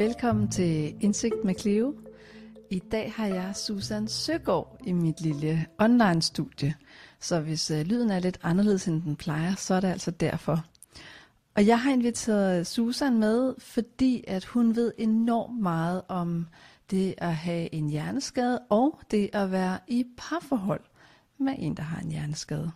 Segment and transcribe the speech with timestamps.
[0.00, 1.94] Velkommen til Indsigt med Cleo.
[2.70, 6.74] I dag har jeg Susan Søgaard i mit lille online-studie.
[7.18, 10.64] Så hvis øh, lyden er lidt anderledes end den plejer, så er det altså derfor.
[11.54, 16.46] Og jeg har inviteret Susan med, fordi at hun ved enormt meget om
[16.90, 20.84] det at have en hjerneskade og det at være i parforhold
[21.38, 22.70] med en, der har en hjerneskade.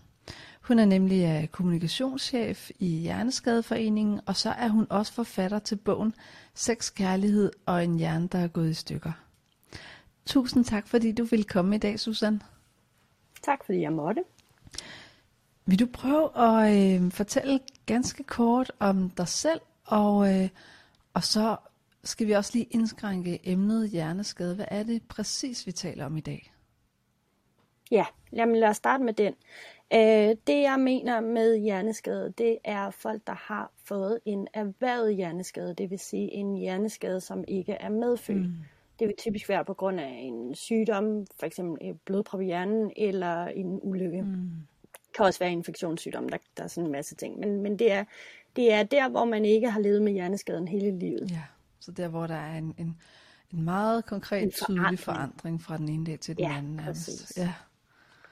[0.65, 6.15] Hun er nemlig øh, kommunikationschef i Hjerneskadeforeningen, og så er hun også forfatter til bogen
[6.55, 9.13] Sex, Kærlighed og en hjerne, der er gået i stykker.
[10.27, 12.43] Tusind tak, fordi du ville komme i dag, Susan.
[13.43, 14.25] Tak, fordi jeg måtte.
[15.67, 20.49] Vil du prøve at øh, fortælle ganske kort om dig selv, og, øh,
[21.15, 21.57] og så
[22.05, 24.55] skal vi også lige indskrænke emnet hjerneskade.
[24.55, 26.53] Hvad er det præcis, vi taler om i dag?
[27.91, 29.35] Ja, jamen lad os starte med den.
[29.95, 35.75] Øh, det jeg mener med hjerneskade, det er folk, der har fået en erhvervet hjerneskade,
[35.75, 38.39] det vil sige en hjerneskade, som ikke er medfødt.
[38.39, 38.55] Mm.
[38.99, 43.47] Det vil typisk være på grund af en sygdom, for eksempel blodprop i hjernen, eller
[43.47, 44.23] en ulykke.
[44.23, 44.51] Mm.
[44.93, 47.39] Det kan også være en infektionssygdom, der, der er sådan en masse ting.
[47.39, 48.05] Men, men det, er,
[48.57, 51.31] det er der, hvor man ikke har levet med hjerneskaden hele livet.
[51.31, 51.43] Ja,
[51.81, 52.97] så der, hvor der er en, en,
[53.53, 54.85] en meget konkret, en forandring.
[54.85, 56.81] tydelig forandring fra den ene dag til den ja, anden.
[56.85, 57.33] Præcis.
[57.37, 57.53] Ja,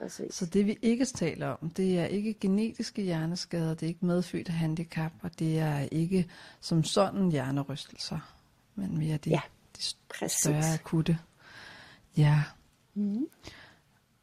[0.02, 0.34] Præcis.
[0.34, 4.48] Så det vi ikke taler om, det er ikke genetiske hjerneskader, det er ikke medfødt
[4.48, 8.34] handicap, og det er ikke som sådan hjernerystelser,
[8.74, 9.40] men mere de, ja,
[9.76, 9.82] de
[10.28, 11.18] større akutte.
[12.16, 12.42] Ja.
[12.94, 13.26] Mm.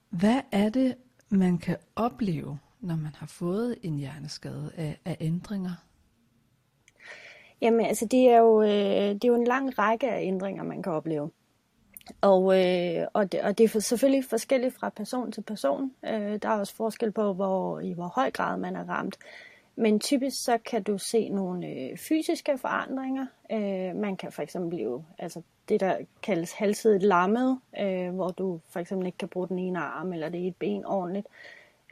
[0.09, 0.95] Hvad er det,
[1.30, 5.73] man kan opleve, når man har fået en hjerneskade af, af ændringer?
[7.61, 8.69] Jamen, altså det er, jo, øh,
[9.14, 11.31] det er jo en lang række af ændringer, man kan opleve.
[12.21, 15.91] Og, øh, og, det, og det er selvfølgelig forskelligt fra person til person.
[16.05, 19.17] Øh, der er også forskel på, hvor, i hvor høj grad man er ramt.
[19.75, 23.25] Men typisk så kan du se nogle øh, fysiske forandringer.
[23.52, 28.59] Øh, man kan for eksempel blive altså det, der kaldes halsidigt lammet, øh, hvor du
[28.69, 31.27] for eksempel ikke kan bruge den ene arm eller det et ben ordentligt.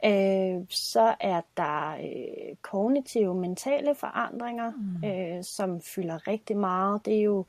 [0.04, 5.08] Øh, så er der øh, kognitive, mentale forandringer, mm.
[5.08, 7.04] øh, som fylder rigtig meget.
[7.04, 7.44] Det er jo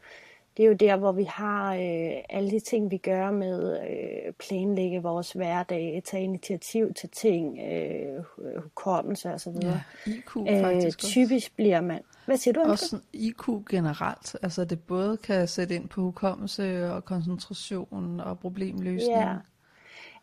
[0.58, 4.34] det er jo der, hvor vi har øh, alle de ting, vi gør med øh,
[4.34, 8.24] planlægge vores hverdag, tage initiativ til ting, øh,
[8.64, 9.54] hukommelse osv.
[9.62, 11.56] Ja, IQ faktisk øh, Typisk også.
[11.56, 12.02] bliver man...
[12.26, 12.62] Hvad siger du?
[12.62, 14.36] Også IQ generelt.
[14.42, 19.20] Altså det både kan sætte ind på hukommelse og koncentration og problemløsning.
[19.20, 19.36] Ja.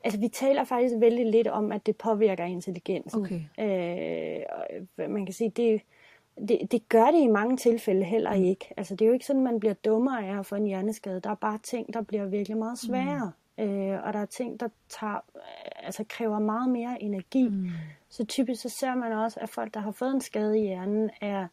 [0.04, 3.20] Altså, vi taler faktisk vældig lidt om, at det påvirker intelligensen.
[3.20, 3.40] Okay.
[4.98, 5.80] Øh, man kan sige, det,
[6.48, 8.74] det, det gør det i mange tilfælde heller ikke.
[8.76, 11.20] Altså, det er jo ikke sådan, at man bliver dummere af at få en hjerneskade.
[11.20, 13.32] Der er bare ting, der bliver virkelig meget sværere.
[13.58, 13.64] Mm.
[13.64, 15.20] Øh, og der er ting, der tager,
[15.76, 17.48] altså, kræver meget mere energi.
[17.48, 17.68] Mm.
[18.08, 21.10] Så typisk så ser man også, at folk, der har fået en skade i hjernen,
[21.20, 21.46] er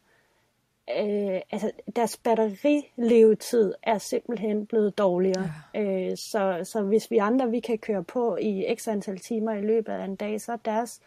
[0.90, 5.50] øh, altså deres batterilevetid er simpelthen blevet dårligere.
[5.74, 6.10] Ja.
[6.10, 9.60] Øh, så, så hvis vi andre vi kan køre på i x antal timer i
[9.60, 11.00] løbet af en dag, så er deres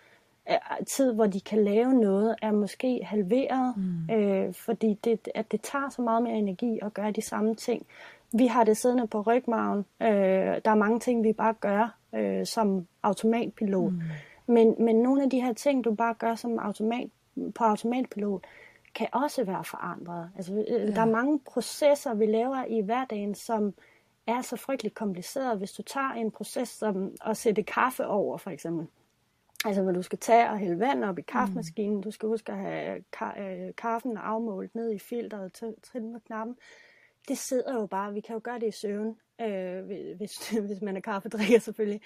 [0.88, 4.16] tid, hvor de kan lave noget, er måske halveret, mm.
[4.16, 7.86] øh, fordi det, at det tager så meget mere energi at gøre de samme ting.
[8.34, 9.86] Vi har det siddende på rygmagen.
[10.02, 10.08] Øh,
[10.66, 13.94] der er mange ting, vi bare gør øh, som automatpilot.
[13.94, 14.02] Mm.
[14.48, 17.10] Men, men nogle af de her ting, du bare gør som automat,
[17.56, 18.44] på automatpilot,
[18.96, 20.30] kan også være forandret.
[20.36, 20.86] Altså, øh, ja.
[20.86, 23.74] Der er mange processer, vi laver i hverdagen, som
[24.28, 25.58] er så frygteligt kompliceret.
[25.58, 28.88] Hvis du tager en proces som at sætte kaffe over, for eksempel,
[29.66, 31.96] Altså, hvor du skal tage og hælde vand op i kaffemaskinen.
[31.96, 32.04] Mm.
[32.04, 35.54] Du skal huske at have ka- øh, kaffen afmålt ned i filteret
[35.84, 36.56] trin med knappen.
[37.28, 38.14] Det sidder jo bare.
[38.14, 39.86] Vi kan jo gøre det i søvn, øh,
[40.18, 42.02] hvis, hvis man er kaffedrikker selvfølgelig.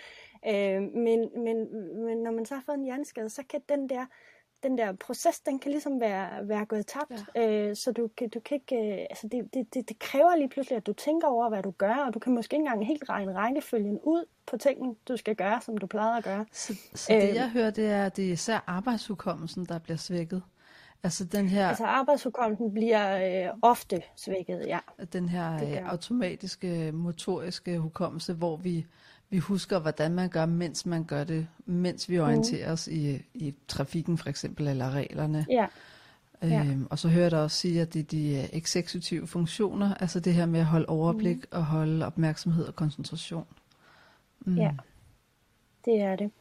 [0.48, 1.58] Øh, men, men,
[2.06, 4.06] men når man så har fået en hjerneskade, så kan den der
[4.64, 7.26] den der proces, den kan ligesom være, være gået tabt.
[7.36, 7.70] Ja.
[7.70, 10.78] Øh, så du, du kan ikke, øh, altså det, det, det, det kræver lige pludselig,
[10.78, 13.36] at du tænker over, hvad du gør, og du kan måske ikke engang helt regne
[13.36, 16.46] rækkefølgen ud på tingene, du skal gøre, som du plejede at gøre.
[16.52, 19.98] Så, så det øh, jeg hører, det er, at det er især arbejdshukommelsen, der bliver
[19.98, 20.44] svækket.
[21.04, 21.68] Altså den her...
[21.70, 24.80] Altså arbejdshukommelsen bliver øh, ofte svækket, ja.
[25.14, 28.86] Den her øh, automatiske, motoriske hukommelse, hvor vi
[29.32, 32.74] vi husker, hvordan man gør, mens man gør det, mens vi orienterer mm.
[32.74, 35.46] os i, i trafikken for eksempel, eller reglerne.
[35.50, 35.66] Ja.
[36.44, 36.66] Øhm, ja.
[36.90, 40.34] Og så hører jeg dig også sige, at det er de eksekutive funktioner, altså det
[40.34, 41.44] her med at holde overblik mm.
[41.52, 43.46] og holde opmærksomhed og koncentration.
[44.40, 44.58] Mm.
[44.58, 44.72] Ja,
[45.86, 46.32] det er det.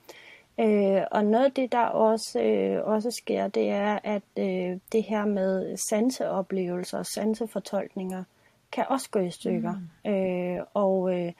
[0.60, 5.02] Øh, og noget af det, der også, øh, også sker, det er, at øh, det
[5.02, 8.24] her med sanseoplevelser og sansefortolkninger
[8.72, 9.74] kan også gå i stykker.
[10.04, 10.10] Mm.
[10.10, 11.32] Øh, og øh,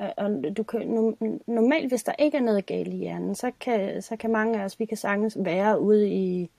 [0.00, 1.14] Øh, og du kan,
[1.46, 4.64] normalt, hvis der ikke er noget galt i hjernen, så kan, så kan mange af
[4.64, 6.50] os, vi kan sagtens være ude i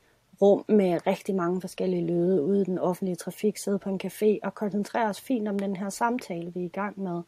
[0.42, 4.40] rum med rigtig mange forskellige lyde ude i den offentlige trafik, sidde på en café
[4.44, 7.22] og koncentrere os fint om den her samtale, vi er i gang med.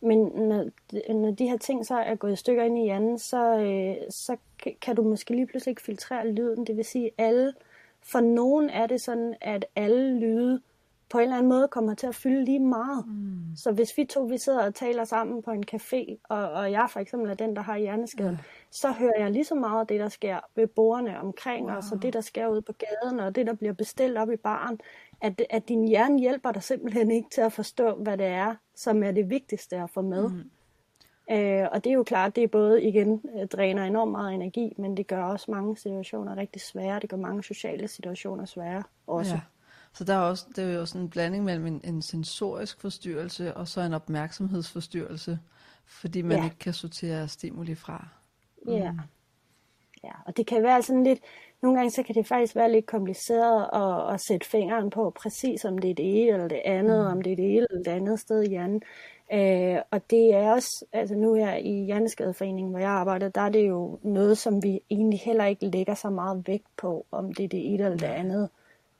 [0.00, 0.66] Men når,
[1.12, 4.36] når de her ting så er gået i stykker ind i hjernen, så, øh, så
[4.80, 6.66] kan du måske lige pludselig ikke filtrere lyden.
[6.66, 7.52] Det vil sige, alle,
[8.02, 10.60] for nogen er det sådan, at alle lyde
[11.12, 13.04] på en eller anden måde kommer til at fylde lige meget.
[13.06, 13.56] Mm.
[13.56, 16.86] Så hvis vi to vi sidder og taler sammen på en café, og, og jeg
[16.90, 18.38] for eksempel er den, der har hjerneskaden, ja.
[18.70, 21.76] så hører jeg lige så meget det, der sker ved bordene omkring wow.
[21.76, 24.36] os, og det, der sker ude på gaden, og det, der bliver bestilt op i
[24.36, 24.80] baren,
[25.20, 29.02] at, at din hjerne hjælper dig simpelthen ikke til at forstå, hvad det er, som
[29.02, 30.28] er det vigtigste at få med.
[30.28, 30.50] Mm.
[31.30, 34.74] Øh, og det er jo klart, det er både igen øh, dræner enormt meget energi,
[34.78, 37.00] men det gør også mange situationer rigtig svære.
[37.00, 39.34] Det gør mange sociale situationer svære også.
[39.34, 39.40] Ja.
[39.94, 43.54] Så der er også, det er jo sådan en blanding mellem en, en sensorisk forstyrrelse
[43.54, 45.38] og så en opmærksomhedsforstyrrelse,
[45.86, 46.44] fordi man ja.
[46.44, 48.08] ikke kan sortere stimuli fra.
[48.66, 48.72] Mm.
[48.72, 48.92] Ja.
[50.04, 51.20] ja, og det kan være sådan lidt,
[51.62, 55.64] nogle gange så kan det faktisk være lidt kompliceret at, at sætte fingeren på præcis
[55.64, 57.12] om det er det ene eller det andet, mm.
[57.12, 58.82] om det er det ene eller det andet sted i hjernen.
[59.32, 63.48] Øh, og det er også, altså nu her i Hjerneskadeforeningen, hvor jeg arbejder, der er
[63.48, 67.44] det jo noget, som vi egentlig heller ikke lægger så meget vægt på, om det
[67.44, 68.48] er det ene eller det andet.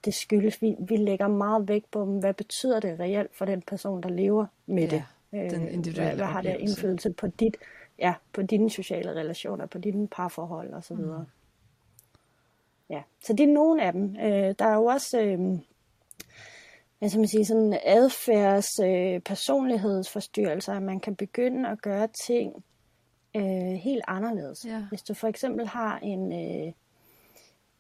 [0.04, 4.02] Det skyldes, vi, vi lægger meget vægt på, hvad betyder det reelt for den person,
[4.02, 5.04] der lever med ja, det.
[5.52, 7.56] Den øh, individuelle hvad, hvad har det indflydelse på dit,
[7.98, 10.96] ja, på dine sociale relationer, på dine parforhold osv.
[10.96, 11.24] Mm.
[12.90, 14.16] Ja, så det er nogle af dem.
[14.16, 15.20] Øh, der er jo også...
[15.20, 15.58] Øh,
[16.98, 22.64] hvad skal man sige, sådan adfærds, øh, personlighedsforstyrrelser, at man kan begynde at gøre ting
[23.36, 24.64] øh, helt anderledes.
[24.64, 24.84] Ja.
[24.88, 26.72] Hvis du for eksempel har en, øh,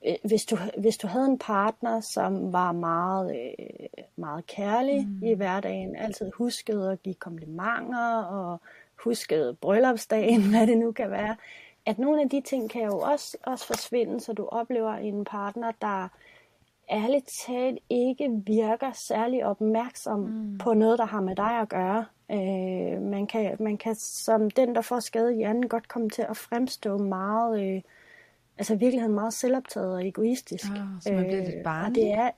[0.06, 3.66] øh, hvis, du, hvis du havde en partner, som var meget, øh,
[4.16, 5.26] meget kærlig mm.
[5.26, 8.60] i hverdagen, altid huskede at give komplimenter og
[9.04, 11.36] huskede bryllupsdagen, hvad det nu kan være,
[11.86, 15.72] at nogle af de ting kan jo også, også forsvinde, så du oplever en partner,
[15.80, 16.08] der
[16.90, 20.58] ærligt talt ikke virker særlig opmærksom mm.
[20.58, 22.04] på noget, der har med dig at gøre.
[22.30, 26.22] Øh, man, kan, man kan som den, der får skade i hjernen, godt komme til
[26.22, 27.82] at fremstå meget, øh,
[28.62, 30.64] altså i virkeligheden meget selvoptaget og egoistisk.
[30.70, 32.02] Ah, så man bliver lidt øh, barnlig.
[32.02, 32.30] det er,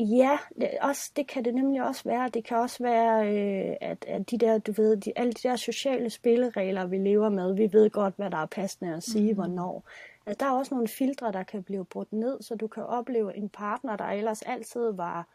[0.00, 2.28] Ja, det, også, det kan det nemlig også være.
[2.28, 5.56] Det kan også være, øh, at, at de der, du ved, de, alle de der
[5.56, 9.34] sociale spilleregler, vi lever med, vi ved godt, hvad der er passende at sige, mm.
[9.34, 9.84] hvornår.
[10.26, 13.36] Altså, der er også nogle filtre, der kan blive brudt ned, så du kan opleve
[13.36, 15.28] en partner, der ellers altid var...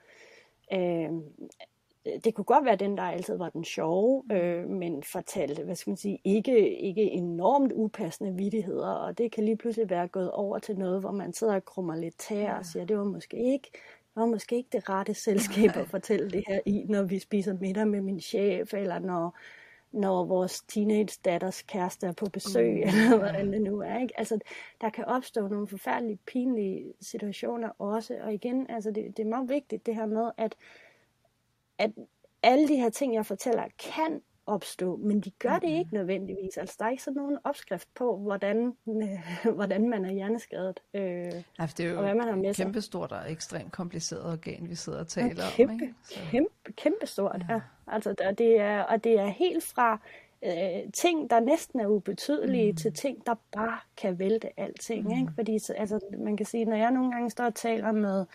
[0.74, 1.10] Øh,
[2.23, 5.91] det kunne godt være den, der altid var den sjove, øh, men fortalte, hvad skal
[5.91, 10.59] man sige, ikke, ikke enormt upassende vidigheder, og det kan lige pludselig være gået over
[10.59, 13.69] til noget, hvor man sidder og krummer lidt tær og siger, det var måske ikke,
[13.73, 17.53] det var måske ikke det rette selskab at fortælle det her i, når vi spiser
[17.53, 19.38] middag med min chef, eller når,
[19.91, 22.88] når vores teenage datters kæreste er på besøg, mm.
[22.88, 24.00] eller hvordan det nu er.
[24.00, 24.19] Ikke?
[24.19, 24.39] Altså,
[24.81, 28.17] der kan opstå nogle forfærdelige, pinlige situationer også.
[28.21, 30.55] Og igen, altså, det, det er meget vigtigt det her med, at,
[31.78, 31.92] at
[32.44, 36.58] alle de her ting, jeg fortæller, kan opstå, men de gør det ikke nødvendigvis.
[36.58, 40.80] Altså, der er ikke sådan nogen opskrift på, hvordan, øh, hvordan man er hjerneskadet.
[40.94, 41.02] Øh,
[41.60, 44.75] ja, det er jo og hvad man har med kæmpestort og ekstremt kompliceret organ, vi
[44.75, 45.80] sidder og taler kæmpe, om.
[45.81, 45.94] Ikke?
[46.04, 46.20] Så.
[46.31, 47.54] Kæmpe, kæmpestort, ja.
[47.54, 47.62] ja.
[47.88, 50.00] Altså, der, det er, og det er helt fra
[50.46, 52.77] øh, ting, der næsten er ubetydelige, mm.
[52.77, 55.03] til ting, der bare kan vælte alting.
[55.03, 55.20] Mm.
[55.20, 55.32] Ikke?
[55.36, 58.25] Fordi altså, man kan sige, når jeg nogle gange står og taler med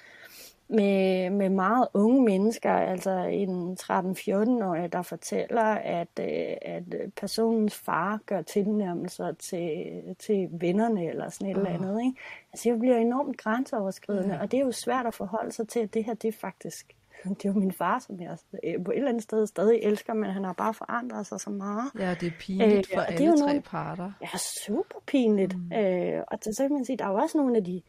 [0.69, 6.83] med, med meget unge mennesker, altså en 13-14-årig, der fortæller, at, øh, at
[7.17, 11.63] personens far gør tilnærmelser til, til vennerne eller sådan et uh.
[11.63, 12.01] eller andet.
[12.01, 12.21] Ikke?
[12.53, 14.41] Altså det bliver enormt grænseoverskridende, ja.
[14.41, 16.95] og det er jo svært at forholde sig til, at det her det er faktisk
[17.25, 20.15] det er jo min far, som jeg øh, på et eller andet sted stadig elsker,
[20.15, 21.91] men han har bare forandret sig så meget.
[21.99, 24.13] Ja, det er pinligt øh, for alle tre nogle, parter.
[24.23, 25.57] Ja, super pinligt.
[25.57, 25.73] Mm.
[25.73, 27.83] Øh, og så kan man sige, der er jo også nogle af de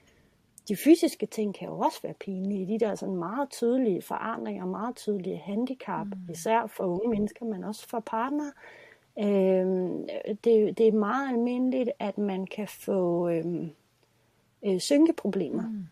[0.69, 2.67] de fysiske ting kan jo også være pinlige.
[2.67, 6.31] De der sådan meget tydelige forandringer, meget tydelige handicap, mm.
[6.31, 8.51] især for unge mennesker, men også for partnere.
[9.19, 10.07] Øhm,
[10.43, 13.69] det, det er meget almindeligt, at man kan få øhm,
[14.65, 15.67] øh, synkeproblemer.
[15.67, 15.85] Mm.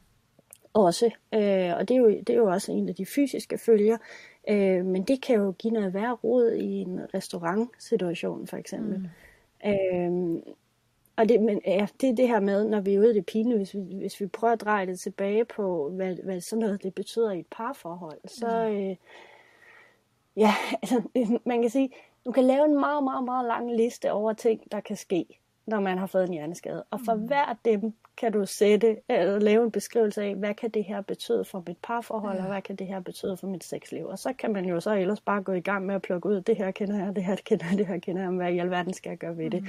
[0.73, 1.05] Også.
[1.33, 3.97] Øh, og det er, jo, det er jo også en af de fysiske følger.
[4.49, 9.09] Øh, men det kan jo give noget værre råd i en restaurantsituation, for eksempel.
[9.63, 9.69] Mm.
[9.69, 10.41] Øh,
[11.17, 13.25] og det, men, ja, det er det her med, når vi er ude i det
[13.25, 16.83] pine, hvis vi, hvis vi prøver at dreje det tilbage på, hvad, hvad sådan noget
[16.83, 18.75] det betyder i et parforhold, så mm.
[18.75, 18.95] øh,
[20.35, 21.01] ja, altså,
[21.45, 21.89] man kan sige,
[22.25, 25.25] du kan lave en meget, meget, meget lang liste over ting, der kan ske,
[25.65, 26.83] når man har fået en hjerneskade.
[26.91, 27.25] Og for mm.
[27.25, 31.45] hver dem kan du sætte, eller lave en beskrivelse af, hvad kan det her betyde
[31.45, 32.43] for mit parforhold, ja.
[32.43, 34.05] og hvad kan det her betyde for mit sexliv.
[34.05, 36.41] Og så kan man jo så ellers bare gå i gang med at plukke ud,
[36.41, 38.93] det her kender jeg, det her kender jeg, det her kender jeg, hvad i alverden
[38.93, 39.61] skal jeg gøre ved det.
[39.61, 39.67] Mm.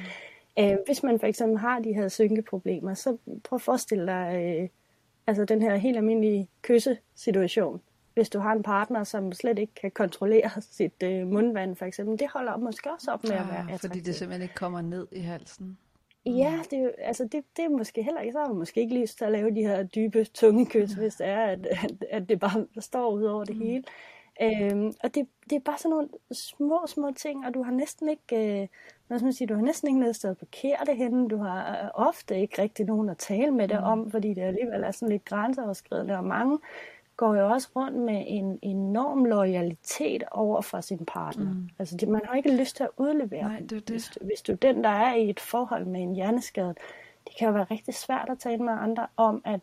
[0.59, 4.69] Øh, hvis man for eksempel har de her synkeproblemer, så prøv at forestille dig, øh,
[5.29, 7.81] Altså den her helt almindelige kyssesituation.
[8.15, 12.19] Hvis du har en partner, som slet ikke kan kontrollere sit øh, mundvand, for eksempel,
[12.19, 13.81] det holder måske også op med ja, at være attraktivt.
[13.81, 15.79] Fordi det simpelthen ikke kommer ned i halsen.
[16.27, 19.01] Ja, det, er, altså det, det er måske heller ikke, så har man måske ikke
[19.01, 21.01] lyst til at lave de her dybe tunge kys, ja.
[21.01, 23.63] hvis det er, at, at, at det bare står ud over det mm.
[23.63, 23.85] hele.
[24.43, 28.09] Øhm, og det, det er bare sådan nogle små, små ting, og du har næsten
[28.09, 28.69] ikke, øh,
[29.09, 31.29] hvad skal man sige, du har næsten ikke noget sted at parkere det henne.
[31.29, 33.87] Du har øh, ofte ikke rigtig nogen at tale med det mm.
[33.87, 36.59] om, fordi det alligevel er sådan lidt grænseoverskridende, og mange
[37.17, 41.51] går jo også rundt med en enorm loyalitet over for sin partner.
[41.51, 41.69] Mm.
[41.79, 43.91] Altså det, man har ikke lyst til at udlevere Nej, det det.
[43.91, 46.75] Hvis, hvis du den, der er i et forhold med en hjerneskade,
[47.25, 49.61] det kan jo være rigtig svært at tale med andre om, at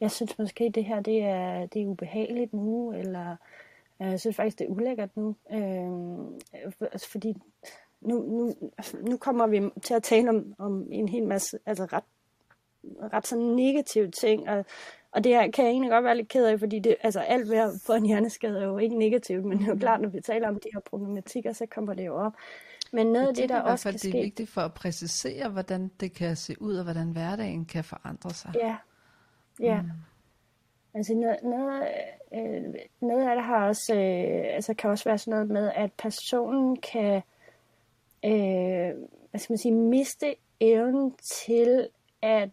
[0.00, 3.36] jeg synes måske, det her det er, det er ubehageligt nu, eller
[4.00, 5.36] jeg synes faktisk, det er ulækkert nu.
[5.52, 7.36] Øh, altså fordi
[8.04, 8.54] nu, nu,
[9.10, 12.04] nu kommer vi til at tale om, om en hel masse altså ret,
[13.12, 14.64] ret sådan negative ting, og,
[15.12, 17.50] og det her kan jeg egentlig godt være lidt ked af, fordi det, altså alt
[17.50, 20.08] ved at få en hjerneskade er jo ikke negativt, men det er jo klart, når
[20.08, 22.32] vi taler om de her problematikker, så kommer det jo op.
[22.92, 24.08] Men noget af det, der også kan ske...
[24.08, 27.84] det er vigtigt for at præcisere, hvordan det kan se ud, og hvordan hverdagen kan
[27.84, 28.52] forandre sig.
[28.54, 28.76] Ja,
[29.60, 29.82] ja.
[29.82, 29.88] Mm.
[30.94, 31.88] Altså noget, noget,
[32.34, 35.92] øh, noget af det har også, øh, altså kan også være sådan noget med, at
[35.92, 37.22] personen kan
[38.24, 38.94] øh,
[39.30, 41.88] hvad skal man sige, miste evnen til
[42.22, 42.50] at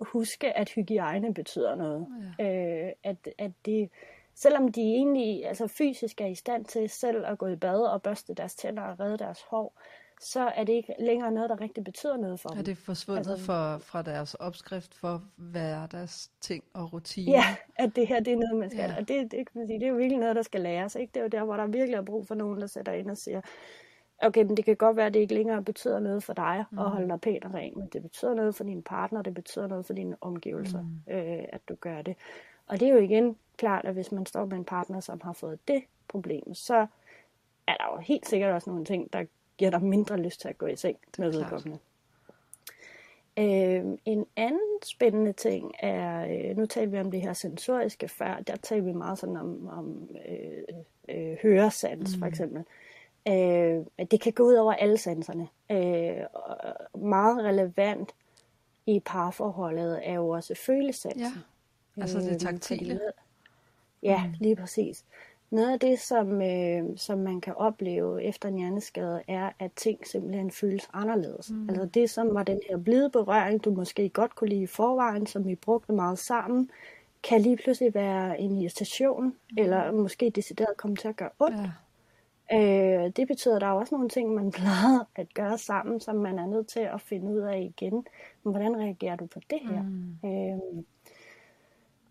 [0.00, 2.06] huske, at hygiejne betyder noget.
[2.38, 2.86] Ja.
[2.86, 3.90] Øh, at, at det,
[4.34, 8.02] selvom de egentlig altså fysisk er i stand til selv at gå i bad og
[8.02, 9.80] børste deres tænder og redde deres hår,
[10.20, 12.58] så er det ikke længere noget, der rigtig betyder noget for dem.
[12.58, 17.32] Er det forsvundet altså, for, fra deres opskrift for hverdags ting og rutiner?
[17.32, 18.90] Ja, at det her det er noget, man skal.
[18.90, 18.96] Ja.
[18.96, 20.94] Og det, det, kan man sige, det er jo virkelig noget, der skal læres.
[20.94, 21.10] Ikke?
[21.14, 23.16] Det er jo der, hvor der virkelig er brug for nogen, der sætter ind og
[23.16, 23.40] siger,
[24.22, 26.78] okay, men det kan godt være, at det ikke længere betyder noget for dig mm.
[26.78, 29.66] at holde dig pænt og ren, men det betyder noget for din partner, det betyder
[29.66, 31.12] noget for dine omgivelser, mm.
[31.14, 32.16] øh, at du gør det.
[32.66, 35.32] Og det er jo igen klart, at hvis man står med en partner, som har
[35.32, 36.86] fået det problem, så
[37.66, 39.24] er der jo helt sikkert også nogle ting, der
[39.58, 41.78] giver dig mindre lyst til at gå i seng med vedkommende.
[43.38, 48.40] Øh, en anden spændende ting er, øh, nu taler vi om det her sensoriske før,
[48.46, 50.62] der taler vi meget sådan om, om øh,
[51.08, 52.20] øh, høresans mm.
[52.20, 52.58] for eksempel.
[52.58, 52.64] Øh,
[54.10, 55.48] det kan gå ud over alle sanserne.
[55.70, 56.24] Øh,
[57.02, 58.14] meget relevant
[58.86, 61.20] i parforholdet er jo også følesansen.
[61.20, 63.00] Ja, altså det øh, taktile.
[64.02, 64.34] Ja, mm.
[64.40, 65.04] lige præcis.
[65.50, 70.06] Noget af det, som, øh, som man kan opleve efter en hjerneskade, er, at ting
[70.06, 71.50] simpelthen føles anderledes.
[71.50, 71.68] Mm.
[71.68, 75.26] Altså det, som var den her blide berøring, du måske godt kunne lide i forvejen,
[75.26, 76.70] som vi brugte meget sammen,
[77.22, 79.58] kan lige pludselig være en irritation, mm.
[79.58, 81.56] eller måske decideret komme til at gøre ondt.
[81.56, 81.70] Ja.
[82.52, 86.16] Øh, det betyder, at der er også nogle ting, man plejede at gøre sammen, som
[86.16, 88.06] man er nødt til at finde ud af igen.
[88.42, 89.82] Men hvordan reagerer du på det her?
[89.82, 90.28] Mm.
[90.28, 90.84] Øh,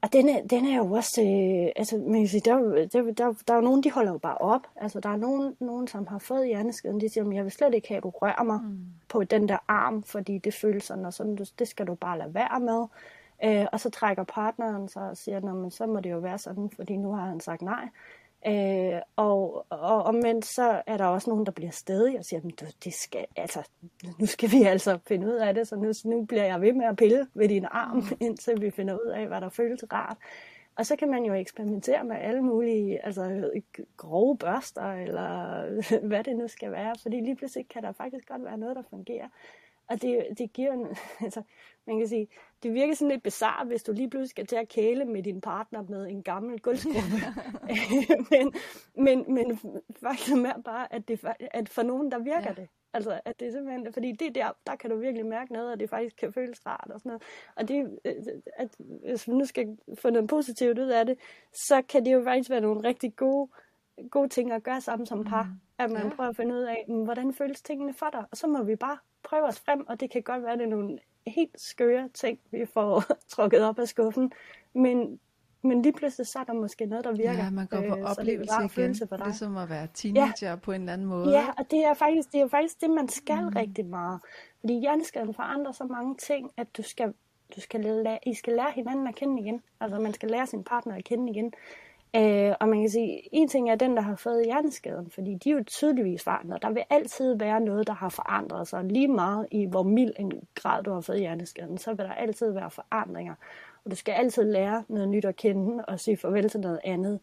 [0.02, 2.58] og den er, den er jo også, øh, altså man kan sige, der,
[2.94, 4.68] der, der, der er jo nogen, de holder jo bare op.
[4.76, 7.88] Altså der er nogen, nogen som har fået hjerneskeden, de siger, jeg vil slet ikke
[7.88, 8.86] have, at du rører mig mm.
[9.10, 12.34] på den der arm, fordi det føles sådan, og sådan, det skal du bare lade
[12.34, 12.86] være med.
[13.44, 16.70] Øh, og så trækker partneren sig og siger, men så må det jo være sådan,
[16.76, 17.88] fordi nu har han sagt nej.
[18.48, 22.66] Øh, og, og omvendt så er der også nogen, der bliver stedige og siger, du,
[22.84, 23.70] det skal, altså,
[24.20, 26.86] nu skal vi altså finde ud af det, så nu, nu bliver jeg ved med
[26.86, 28.18] at pille ved din arm, mm.
[28.26, 30.18] indtil vi finder ud af, hvad der føles rart.
[30.76, 33.52] Og så kan man jo eksperimentere med alle mulige altså,
[33.98, 35.66] grove børster, eller
[36.08, 38.84] hvad det nu skal være, fordi lige pludselig kan der faktisk godt være noget, der
[38.90, 39.28] fungerer.
[39.88, 40.88] Og det, det giver en,
[41.26, 41.42] altså,
[41.88, 42.28] man kan sige,
[42.64, 45.42] det virker sådan lidt bizarrt, hvis du lige pludselig skal til at kæle med din
[45.42, 47.18] partner med en gammel gulvskruppe.
[48.32, 48.54] men,
[48.96, 49.60] men, men
[50.04, 52.62] faktisk er bare, at, det, at for nogen, der virker ja.
[52.62, 52.68] det.
[52.94, 55.80] Altså, at det er simpelthen, fordi det der, der kan du virkelig mærke noget, og
[55.80, 57.24] det faktisk kan føles rart og sådan noget.
[57.56, 58.00] Og det,
[58.58, 58.76] at,
[59.10, 61.18] hvis vi nu skal få noget positivt ud af det,
[61.54, 63.52] så kan det jo faktisk være nogle rigtig gode,
[64.12, 65.44] gode ting at gøre sammen som par.
[65.44, 65.50] Mm.
[65.84, 66.16] At man ja.
[66.16, 68.26] prøver at finde ud af, hvordan føles tingene for dig.
[68.32, 70.66] Og så må vi bare prøve os frem, og det kan godt være, at det
[70.66, 74.32] er nogle helt skøre ting, vi får trukket op af skuffen.
[74.74, 75.20] Men,
[75.62, 77.44] men lige pludselig så er der måske noget, der virker.
[77.44, 79.26] Ja, man går på øh, oplevelse igen, for dig.
[79.26, 80.56] ligesom at være teenager ja.
[80.56, 81.32] på en eller anden måde.
[81.32, 83.48] Ja, og det er faktisk det, er faktisk det man skal mm.
[83.56, 84.20] rigtig meget.
[84.60, 87.14] Fordi hjerneskaden forandrer så mange ting, at du skal,
[87.56, 89.62] du skal lære, I skal lære hinanden at kende igen.
[89.80, 91.54] Altså man skal lære sin partner at kende igen.
[92.16, 95.50] Øh, og man kan sige, en ting er den, der har fået hjerneskaden, fordi de
[95.50, 96.62] er jo tydeligvis forandret.
[96.62, 98.84] Der vil altid være noget, der har forandret sig.
[98.84, 102.52] Lige meget i hvor mild en grad du har fået hjerneskaden, så vil der altid
[102.52, 103.34] være forandringer.
[103.86, 107.20] Og du skal altid lære noget nyt at kende og sige farvel til noget andet.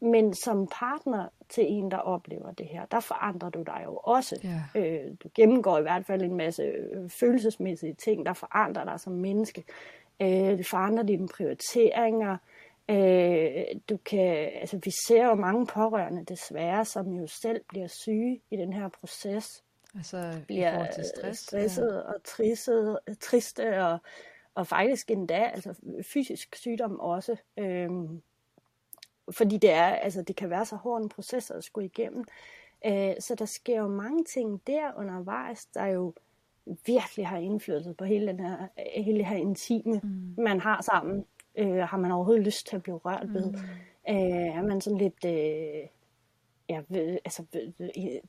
[0.00, 4.40] Men som partner til en, der oplever det her, der forandrer du dig jo også.
[4.44, 4.80] Ja.
[4.80, 6.72] Øh, du gennemgår i hvert fald en masse
[7.08, 9.64] følelsesmæssige ting, der forandrer dig som menneske.
[10.22, 12.36] øh, det forandrer dine prioriteringer,
[12.90, 18.40] øh, du kan, altså vi ser jo mange pårørende desværre, som jo selv bliver syge
[18.50, 19.64] i den her proces.
[19.96, 22.12] Altså bliver i til stress, stresset ja.
[22.12, 23.98] og tristet, triste og,
[24.54, 25.74] og faktisk endda altså
[26.12, 27.36] fysisk sygdom også.
[27.56, 28.22] Øhm,
[29.30, 32.24] fordi det er, altså det kan være så hård en proces at skulle igennem.
[32.86, 36.14] Øh, så der sker jo mange ting der undervejs, der jo
[36.86, 40.34] virkelig har indflydelse på hele, den her, hele det her intime, mm.
[40.44, 41.24] man har sammen.
[41.56, 43.50] Øh, har man overhovedet lyst til at blive rørt ved?
[43.50, 43.58] Mm.
[44.08, 45.24] Øh, er man sådan lidt...
[45.24, 45.86] Øh,
[46.68, 46.80] ja,
[47.24, 47.42] altså,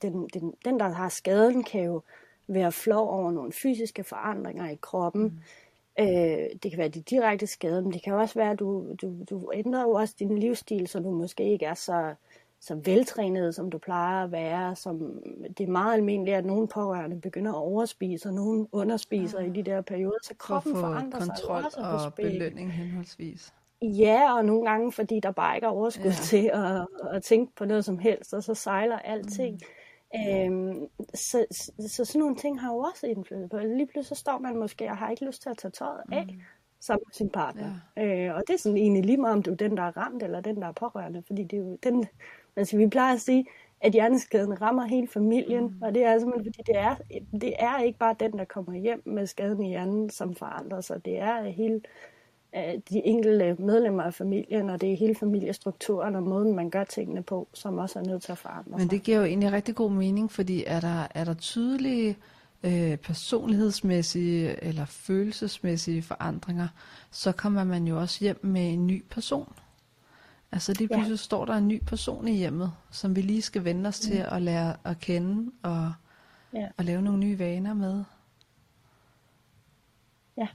[0.01, 2.01] den, den, den, der har skaden, kan jo
[2.47, 5.23] være flov over nogle fysiske forandringer i kroppen.
[5.23, 6.03] Mm.
[6.03, 9.15] Øh, det kan være de direkte skade, men det kan også være, at du, du,
[9.29, 12.13] du ændrer jo også din livsstil, så du måske ikke er så
[12.61, 14.75] så veltrænet, som du plejer at være.
[14.75, 15.21] Som,
[15.57, 19.47] det er meget almindeligt, at nogle pårørende begynder at overspise, og nogle underspiser ja.
[19.47, 23.53] i de der perioder, så kroppen forandrer kontrol sig kontrol også og belønning henholdsvis.
[23.81, 26.11] Ja, og nogle gange, fordi der bare ikke er overskud ja.
[26.11, 29.61] til at, at tænke på noget som helst, og så sejler alting.
[30.13, 30.19] Mm.
[30.19, 34.15] Øhm, så, så, så sådan nogle ting har jo også indflydelse på Lige pludselig så
[34.15, 36.25] står man måske og har ikke lyst til at tage tøjet af.
[36.25, 36.41] Mm
[36.81, 37.73] sammen med sin partner.
[37.97, 38.27] Ja.
[38.27, 40.23] Øh, og det er sådan egentlig lige meget, om du er den, der er ramt,
[40.23, 41.23] eller den, der er pårørende.
[41.27, 42.05] Fordi det er jo den,
[42.55, 43.45] Altså, vi plejer at sige,
[43.81, 45.81] at hjerneskaden rammer hele familien, mm.
[45.81, 46.95] og det er simpelthen, fordi det er,
[47.31, 51.05] det er ikke bare den, der kommer hjem med skaden i hjernen, som forandrer sig.
[51.05, 51.81] Det er hele
[52.55, 56.83] øh, de enkelte medlemmer af familien, og det er hele familiestrukturen og måden, man gør
[56.83, 59.75] tingene på, som også er nødt til at forandre Men det giver jo egentlig rigtig
[59.75, 62.17] god mening, fordi er der, er der tydelige
[62.63, 66.67] øh, personlighedsmæssige eller følelsesmæssige forandringer,
[67.11, 69.53] så kommer man jo også hjem med en ny person.
[70.51, 71.17] Altså lige pludselig ja.
[71.17, 74.35] står der en ny person i hjemmet, som vi lige skal vende os til mm.
[74.35, 75.93] at lære at kende og,
[76.53, 76.67] ja.
[76.77, 78.03] og lave nogle nye vaner med.
[80.37, 80.47] Ja.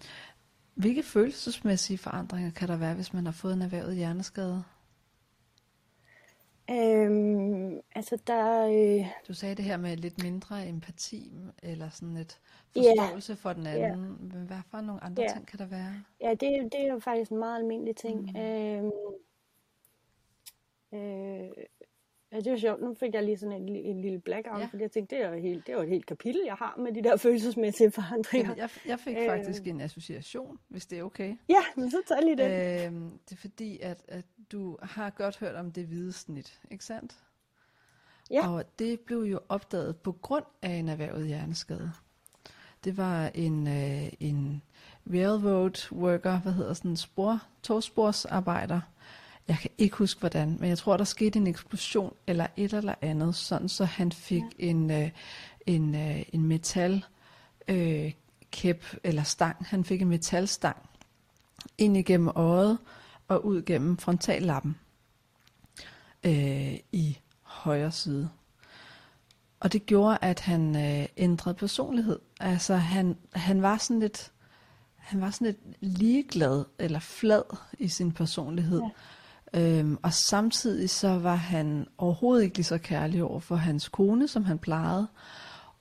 [0.74, 4.64] Hvilke følelsesmæssige forandringer kan der være, hvis man har fået en erhvervet hjerneskade?
[6.70, 8.66] Øhm, altså der...
[8.66, 9.06] Øh...
[9.28, 11.32] Du sagde det her med lidt mindre empati,
[11.62, 12.38] eller sådan et
[12.72, 13.38] forståelse yeah.
[13.38, 14.30] for den anden.
[14.34, 14.46] Yeah.
[14.46, 15.32] Hvad for nogle andre yeah.
[15.32, 15.94] ting kan der være?
[16.20, 18.20] Ja, det, det er jo faktisk en meget almindelig ting.
[18.20, 18.40] Mm.
[18.40, 18.90] Øhm,
[20.96, 21.50] Øh,
[22.32, 22.80] ja, det er sjovt.
[22.80, 24.66] Nu fik jeg lige sådan en, en lille blackout, ja.
[24.66, 26.92] fordi jeg tænkte, det er, helt, det er jo et helt kapitel, jeg har med
[26.92, 28.48] de der følelsesmæssige forandringer.
[28.48, 31.36] Jamen, jeg, jeg fik øh, faktisk en association, hvis det er okay.
[31.48, 32.44] Ja, men så tager lige det.
[32.44, 32.92] Øh,
[33.28, 37.16] det er fordi, at, at du har godt hørt om det hvide snit, ikke sandt?
[38.30, 38.48] Ja.
[38.48, 41.92] Og det blev jo opdaget på grund af en erhvervet hjerneskade.
[42.84, 44.62] Det var en, øh, en
[45.12, 48.80] railroad worker, hvad hedder sådan en spor, togsporsarbejder,
[49.48, 52.94] jeg kan ikke huske hvordan, men jeg tror, der skete en eksplosion eller et eller
[53.02, 54.64] andet, sådan så han fik ja.
[54.66, 55.10] en, øh,
[55.66, 57.04] en, øh, en metal
[57.68, 58.12] øh,
[58.50, 59.56] kæp eller stang.
[59.66, 60.76] Han fik en metalstang
[61.78, 62.78] ind igennem øjet
[63.28, 64.76] og ud gennem frontallappen
[66.24, 68.30] øh, i højre side.
[69.60, 72.18] Og det gjorde, at han øh, ændrede personlighed.
[72.40, 74.32] Altså han, han var sådan lidt
[74.96, 77.42] han var sådan lidt ligeglad eller flad
[77.78, 78.80] i sin personlighed.
[78.80, 78.88] Ja.
[79.54, 84.28] Øhm, og samtidig så var han overhovedet ikke lige så kærlig over for hans kone,
[84.28, 85.06] som han plejede.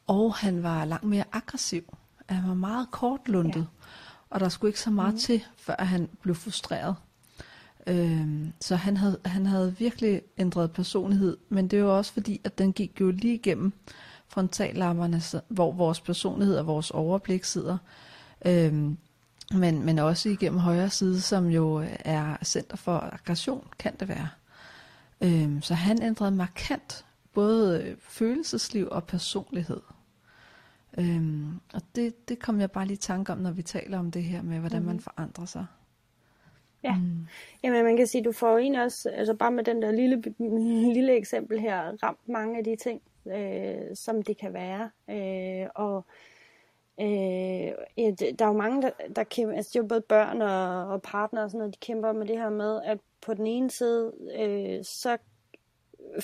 [0.07, 1.97] Og han var langt mere aggressiv.
[2.29, 3.55] Han var meget kortlundet.
[3.55, 3.63] Ja.
[4.29, 5.19] Og der skulle ikke så meget mm.
[5.19, 6.95] til, før han blev frustreret.
[7.87, 11.37] Øhm, så han havde, han havde virkelig ændret personlighed.
[11.49, 13.73] Men det var også fordi, at den gik jo lige igennem
[14.27, 17.77] frontallapperne, hvor vores personlighed og vores overblik sidder.
[18.45, 18.97] Øhm,
[19.53, 24.29] men, men også igennem højre side, som jo er center for aggression, kan det være.
[25.21, 29.81] Øhm, så han ændrede markant både følelsesliv og personlighed.
[30.97, 34.11] Øhm, og det, det kom jeg bare lige i tanke om, når vi taler om
[34.11, 34.87] det her med, hvordan mm.
[34.87, 35.65] man forandrer sig.
[36.83, 37.27] Ja, mm.
[37.63, 40.23] Jamen man kan sige, du får en også, altså bare med den der lille,
[40.93, 44.89] lille eksempel her, ramt mange af de ting, øh, som det kan være.
[45.09, 46.05] Øh, og
[47.01, 47.07] Øh,
[47.97, 50.87] ja, der er jo mange, der, der kæmper, altså det er jo både børn og,
[50.87, 53.71] og partner og sådan noget, de kæmper med det her med, at på den ene
[53.71, 55.17] side, øh, så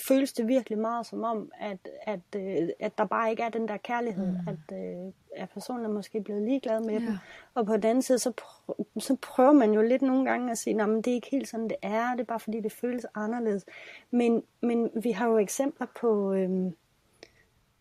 [0.08, 3.68] føles det virkelig meget som om, at, at, øh, at der bare ikke er den
[3.68, 4.48] der kærlighed, mm.
[4.48, 7.02] at, øh, at personen er måske blevet ligeglad med yeah.
[7.02, 7.18] dem.
[7.54, 10.58] Og på den anden side, så, prøver, så prøver man jo lidt nogle gange at
[10.58, 13.06] sige, at det er ikke helt sådan, det er, det er bare fordi, det føles
[13.16, 13.66] anderledes.
[14.12, 16.72] Men, men vi har jo eksempler på, øh,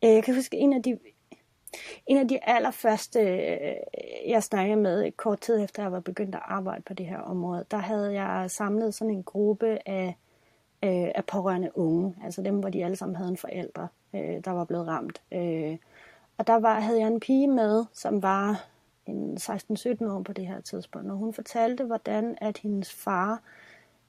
[0.03, 0.98] jeg kan huske en af de
[2.06, 3.76] en af de allerførste, øh,
[4.26, 7.64] jeg snakkede med kort tid efter, jeg var begyndt at arbejde på det her område,
[7.70, 10.16] der havde jeg samlet sådan en gruppe af,
[10.85, 14.50] øh, af pårørende unge, altså dem, hvor de alle sammen havde en forælder, øh, der
[14.50, 15.22] var blevet ramt.
[16.38, 18.66] Og der var, havde jeg en pige med, som var
[19.09, 23.42] 16-17 år på det her tidspunkt, og hun fortalte, hvordan at hendes far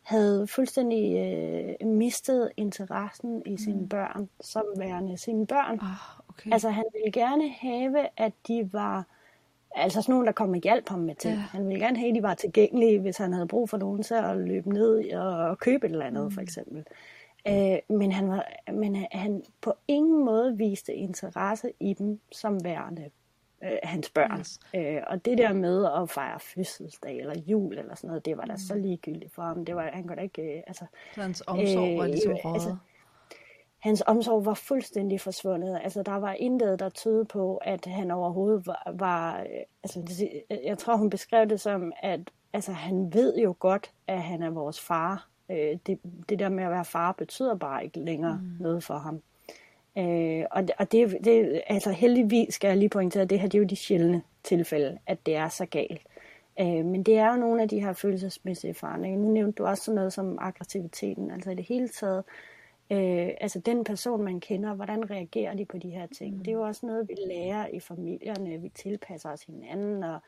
[0.01, 3.89] havde fuldstændig øh, mistet interessen i sine mm.
[3.89, 5.79] børn, som værende sine børn.
[5.81, 6.53] Ah, okay.
[6.53, 9.05] Altså han ville gerne have, at de var,
[9.75, 11.33] altså sådan nogen, der kom og hjalp ham med ting.
[11.33, 11.39] Ja.
[11.39, 14.13] Han ville gerne have, at de var tilgængelige, hvis han havde brug for nogen til
[14.13, 16.31] at løbe ned og købe et eller andet, mm.
[16.31, 16.85] for eksempel.
[17.47, 23.09] Øh, men han, var, men han på ingen måde viste interesse i dem som værende
[23.63, 24.39] øh, hans børn.
[24.39, 24.59] Yes.
[24.75, 28.45] Øh, og det der med at fejre fødselsdag eller jul eller sådan noget, det var
[28.45, 28.57] da mm.
[28.57, 29.65] så ligegyldigt for ham.
[29.65, 30.41] Det var, han kunne da ikke...
[30.41, 32.53] Øh, altså, så hans omsorg øh, var ligesom rådet.
[32.55, 32.75] Altså,
[33.81, 35.79] hans omsorg var fuldstændig forsvundet.
[35.83, 38.91] Altså, der var intet, der tydede på, at han overhovedet var...
[38.93, 39.45] var øh,
[39.83, 40.27] altså,
[40.63, 42.19] jeg tror, hun beskrev det som, at
[42.53, 45.27] altså, han ved jo godt, at han er vores far.
[45.51, 48.63] Øh, det, det der med at være far betyder bare ikke længere mm.
[48.63, 49.21] noget for ham.
[49.97, 53.57] Øh, og og det, det, altså heldigvis skal jeg lige pointere, at det her det
[53.57, 56.01] er jo de sjældne tilfælde, at det er så galt.
[56.59, 59.19] Øh, men det er jo nogle af de her følelsesmæssige forandringer.
[59.19, 62.23] Nu nævnte du også sådan noget som aggressiviteten, altså i det hele taget,
[62.91, 66.35] øh, altså den person, man kender, hvordan reagerer de på de her ting?
[66.35, 66.39] Mm.
[66.39, 70.19] Det er jo også noget, vi lærer i familierne, vi tilpasser os hinanden, og,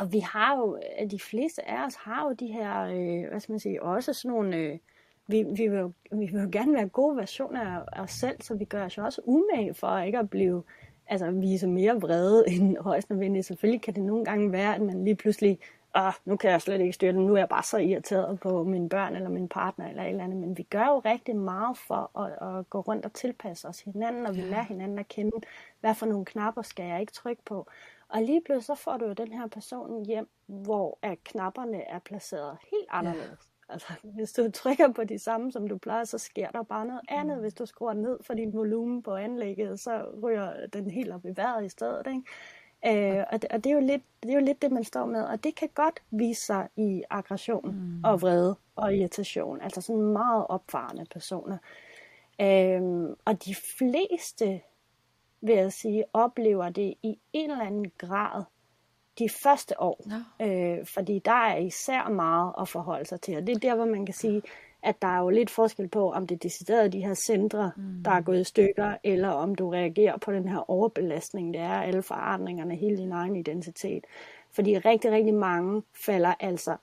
[0.00, 0.78] og vi har jo,
[1.10, 4.30] de fleste af os har jo de her, øh, hvad skal man sige, også sådan
[4.30, 4.56] nogle...
[4.56, 4.78] Øh,
[5.26, 8.54] vi, vi, vil jo, vi vil jo gerne være gode versioner af os selv, så
[8.54, 10.62] vi gør os jo også umage for ikke at blive,
[11.06, 13.46] altså vise mere vrede end højst nødvendigt.
[13.46, 15.58] Selvfølgelig kan det nogle gange være, at man lige pludselig,
[15.94, 18.64] ah, nu kan jeg slet ikke styre det, nu er jeg bare så irriteret på
[18.64, 20.38] mine børn eller min partner eller et eller andet.
[20.38, 24.26] Men vi gør jo rigtig meget for at, at gå rundt og tilpasse os hinanden,
[24.26, 25.40] og vi lærer hinanden at kende,
[25.80, 27.66] hvad for nogle knapper skal jeg ikke trykke på.
[28.08, 31.98] Og lige pludselig så får du jo den her person hjem, hvor at knapperne er
[31.98, 33.28] placeret helt anderledes.
[33.68, 33.72] Ja.
[33.72, 37.00] Altså, hvis du trykker på de samme, som du plejer, så sker der bare noget
[37.08, 37.40] andet.
[37.40, 41.36] Hvis du skruer ned for din volumen på anlægget, så ryger den helt op i
[41.36, 42.06] vejret i stedet.
[42.06, 42.22] Ikke?
[42.86, 45.06] Øh, og, det, og det, er jo lidt, det er jo lidt det, man står
[45.06, 45.22] med.
[45.22, 48.04] Og det kan godt vise sig i aggression mm.
[48.04, 49.60] og vrede og irritation.
[49.60, 51.58] Altså sådan meget opfarende personer.
[52.40, 52.82] Øh,
[53.24, 54.60] og de fleste,
[55.40, 58.44] vil jeg sige, oplever det i en eller anden grad
[59.18, 60.06] de første år.
[60.40, 60.78] Ja.
[60.78, 63.36] Øh, fordi der er især meget at forholde sig til.
[63.36, 64.42] Og det er der, hvor man kan sige,
[64.82, 68.02] at der er jo lidt forskel på, om det er decideret de her centre, mm.
[68.04, 71.82] der er gået i stykker, eller om du reagerer på den her overbelastning, det er
[71.82, 74.04] alle forandringerne, hele din egen identitet.
[74.52, 76.76] Fordi rigtig, rigtig mange falder altså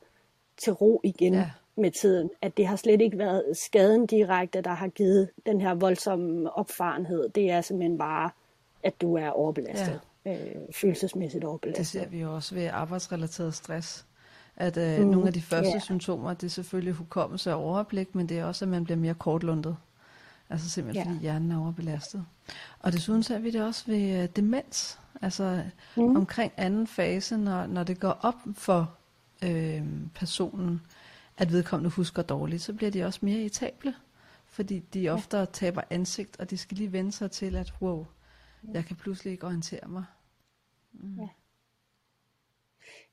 [0.58, 1.50] til ro igen ja.
[1.76, 2.30] med tiden.
[2.42, 7.30] At det har slet ikke været skaden direkte, der har givet den her voldsomme opfarenhed.
[7.30, 8.30] Det er simpelthen bare,
[8.84, 9.94] at du er overbelastet.
[9.94, 11.78] Ja øh, følelsesmæssigt overbelastet.
[11.78, 14.06] Det ser vi jo også ved arbejdsrelateret stress.
[14.60, 15.82] At øh, mm, nogle af de første yeah.
[15.82, 19.14] symptomer, det er selvfølgelig hukommelse og overblik, men det er også, at man bliver mere
[19.14, 19.78] kortlundet.
[20.50, 21.16] Altså simpelthen yeah.
[21.16, 22.26] fordi hjernen er overbelastet.
[22.80, 25.00] Og desuden ser vi det også ved uh, demens.
[25.22, 25.64] Altså
[25.98, 26.16] mm.
[26.16, 28.94] omkring anden fase, når, når det går op for
[29.44, 29.84] øh,
[30.16, 30.82] personen,
[31.38, 33.94] at vedkommende husker dårligt, så bliver de også mere irritable.
[34.46, 35.46] Fordi de ofte ja.
[35.46, 38.06] taber ansigt, og de skal lige vende sig til, at wow,
[38.74, 40.04] jeg kan pludselig ikke orientere mig.
[40.94, 41.20] Mm.
[41.20, 41.28] Ja.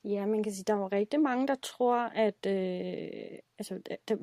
[0.09, 4.17] Ja, man kan sige, der er rigtig mange, der tror, at øh, altså, der,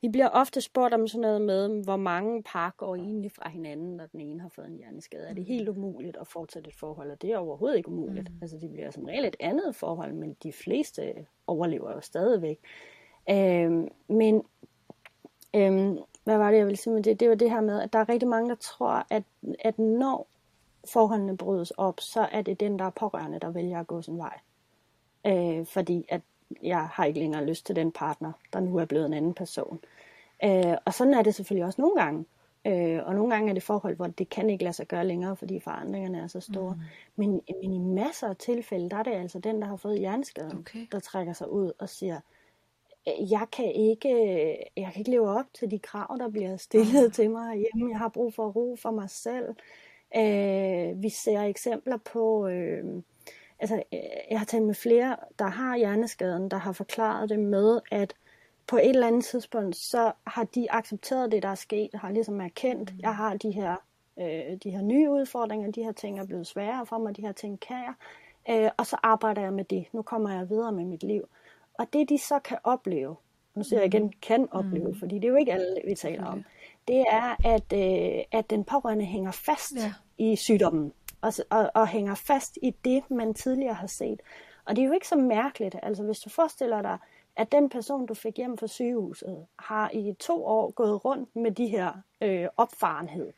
[0.00, 3.96] vi bliver ofte spurgt om sådan noget med, hvor mange par går egentlig fra hinanden,
[3.96, 5.22] når den ene har fået en hjerneskade.
[5.22, 5.44] Er det mm.
[5.44, 7.10] helt umuligt at fortsætte et forhold?
[7.10, 8.28] Og det er overhovedet ikke umuligt.
[8.28, 8.38] Mm.
[8.42, 12.58] Altså, det bliver som regel et andet forhold, men de fleste overlever jo stadigvæk.
[13.30, 13.70] Øh,
[14.08, 14.42] men
[15.56, 17.20] øh, hvad var det, jeg ville sige med det?
[17.20, 19.22] Det var det her med, at der er rigtig mange, der tror, at,
[19.58, 20.28] at når
[20.84, 24.18] forholdene brydes op, så er det den, der er pårørende, der vælger at gå sin
[24.18, 24.38] vej.
[25.26, 26.20] Øh, fordi at
[26.62, 29.80] jeg har ikke længere lyst til den partner, der nu er blevet en anden person.
[30.44, 32.24] Øh, og sådan er det selvfølgelig også nogle gange.
[32.66, 35.36] Øh, og nogle gange er det forhold, hvor det kan ikke lade sig gøre længere,
[35.36, 36.74] fordi forandringerne er så store.
[36.74, 36.80] Mm.
[37.16, 40.58] Men, men i masser af tilfælde, der er det altså den, der har fået hjerneskaden,
[40.58, 40.86] okay.
[40.92, 42.20] der trækker sig ud og siger,
[43.08, 44.08] øh, jeg kan ikke,
[44.76, 47.10] jeg kan ikke leve op til de krav, der bliver stillet mm.
[47.10, 47.90] til mig hjemme.
[47.90, 49.48] Jeg har brug for ro for mig selv.
[50.16, 52.84] Øh, vi ser eksempler på, øh,
[53.58, 57.80] altså øh, jeg har talt med flere, der har hjerneskaden, der har forklaret det med,
[57.90, 58.14] at
[58.66, 62.40] på et eller andet tidspunkt, så har de accepteret det, der er sket, har ligesom
[62.40, 63.00] erkendt, mm.
[63.00, 63.76] jeg har de her,
[64.18, 67.32] øh, de her nye udfordringer, de her ting er blevet sværere for mig, de her
[67.32, 67.94] ting kan jeg,
[68.50, 69.86] øh, og så arbejder jeg med det.
[69.92, 71.28] Nu kommer jeg videre med mit liv.
[71.78, 73.16] Og det de så kan opleve,
[73.54, 74.12] nu siger jeg igen, mm.
[74.22, 74.98] kan opleve, mm.
[74.98, 76.44] fordi det er jo ikke alle, vi taler om,
[76.88, 79.92] det er, at, øh, at den pårørende hænger fast ja.
[80.18, 84.20] i sygdommen, og, og, og hænger fast i det, man tidligere har set.
[84.64, 85.76] Og det er jo ikke så mærkeligt.
[85.82, 86.98] Altså hvis du forestiller dig,
[87.36, 91.50] at den person, du fik hjem fra sygehuset, har i to år gået rundt med
[91.50, 93.32] de her øh, opfarenhed,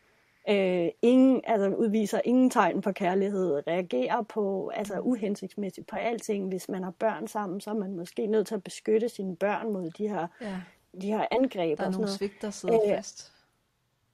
[0.48, 6.48] Øh, ingen, altså udviser ingen tegn på kærlighed, reagerer på, altså uhensigtsmæssigt på alting.
[6.48, 9.72] Hvis man har børn sammen, så er man måske nødt til at beskytte sine børn
[9.72, 10.60] mod de her, ja.
[11.00, 11.78] de her angreb.
[11.78, 13.32] Der er og nogle svigt, der sidder øh, fast.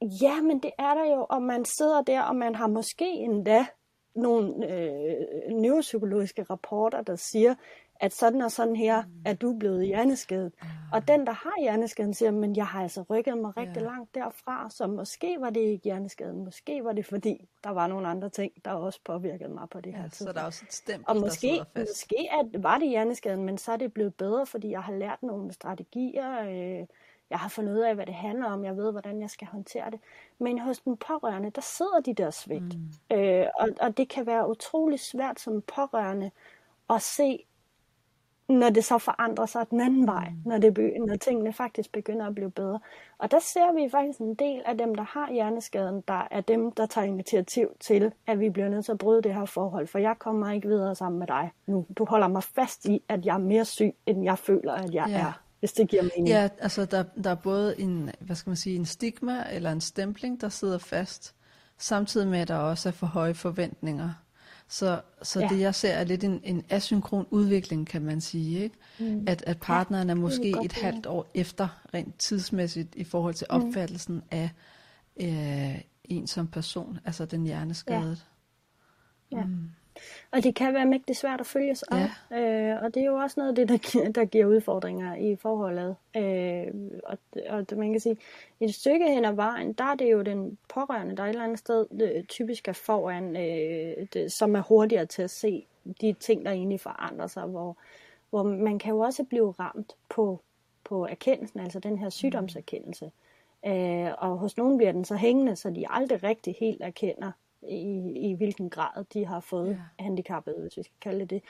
[0.03, 3.67] Ja, men det er der jo, og man sidder der, og man har måske endda
[4.15, 7.55] nogle øh, neuropsykologiske rapporter, der siger,
[8.01, 10.53] at sådan og sådan her er du blevet hjerneskadet.
[10.63, 10.69] Mm.
[10.93, 13.85] Og den, der har hjerneskaden, siger, men jeg har altså rykket mig rigtig yeah.
[13.85, 18.09] langt derfra, så måske var det ikke hjerneskaden, måske var det fordi, der var nogle
[18.09, 20.29] andre ting, der også påvirkede mig på det ja, her tidspunkt.
[20.29, 21.81] Så der er også et stempel, og måske, der.
[21.81, 25.23] Måske at, var det hjerneskaden, men så er det blevet bedre, fordi jeg har lært
[25.23, 26.87] nogle strategier, øh,
[27.31, 29.91] jeg har fundet ud af, hvad det handler om, jeg ved, hvordan jeg skal håndtere
[29.91, 30.01] det.
[30.39, 32.79] Men hos den pårørende, der sidder de der svigt.
[33.11, 33.17] Mm.
[33.17, 36.31] Øh, og, og det kan være utrolig svært som pårørende
[36.91, 37.45] at se,
[38.49, 40.51] når det så forandrer sig den anden vej, mm.
[40.51, 42.81] når, det, når tingene faktisk begynder at blive bedre.
[43.19, 46.73] Og der ser vi faktisk en del af dem, der har hjerneskaden, der er dem,
[46.73, 49.99] der tager initiativ til, at vi bliver nødt til at bryde det her forhold, for
[49.99, 51.87] jeg kommer ikke videre sammen med dig nu.
[51.99, 55.07] Du holder mig fast i, at jeg er mere syg, end jeg føler, at jeg
[55.09, 55.19] ja.
[55.19, 56.29] er hvis det giver mening.
[56.29, 59.81] Ja, altså der, der er både en, hvad skal man sige, en stigma eller en
[59.81, 61.35] stempling, der sidder fast,
[61.79, 64.13] samtidig med, at der også er for høje forventninger.
[64.69, 65.49] Så, så ja.
[65.49, 68.61] det jeg ser er lidt en, en asynkron udvikling, kan man sige.
[68.61, 68.77] Ikke?
[68.99, 69.25] Mm.
[69.27, 73.35] At, at partneren ja, er måske er et halvt år efter, rent tidsmæssigt, i forhold
[73.35, 73.57] til mm.
[73.57, 74.23] opfattelsen mm.
[74.31, 74.51] af
[75.21, 78.19] øh, en som person, altså den hjerneskadede.
[79.33, 79.39] Ja.
[79.39, 79.45] Ja.
[79.45, 79.71] Mm.
[80.31, 82.05] Og det kan være mægtigt svært at følge sig ja.
[82.05, 82.39] op.
[82.39, 85.37] Øh, og det er jo også noget af det, der, giver, der giver udfordringer i
[85.37, 85.97] forholdet.
[86.17, 86.67] Øh,
[87.05, 88.17] og, og man kan sige,
[88.61, 91.59] et stykke hen ad vejen, der er det jo den pårørende, der et eller andet
[91.59, 95.67] sted det, typisk er foran, øh, det, som er hurtigere til at se
[96.01, 97.77] de ting, der egentlig forandrer sig, hvor,
[98.31, 100.41] hvor man kan jo også blive ramt på,
[100.85, 103.11] på erkendelsen, altså den her sygdomserkendelse.
[103.67, 107.33] Øh, og hos nogen bliver den så hængende, så de aldrig rigtig helt erkender,
[107.69, 110.05] i, i hvilken grad de har fået ja.
[110.05, 111.43] handicappet, hvis vi skal kalde det det.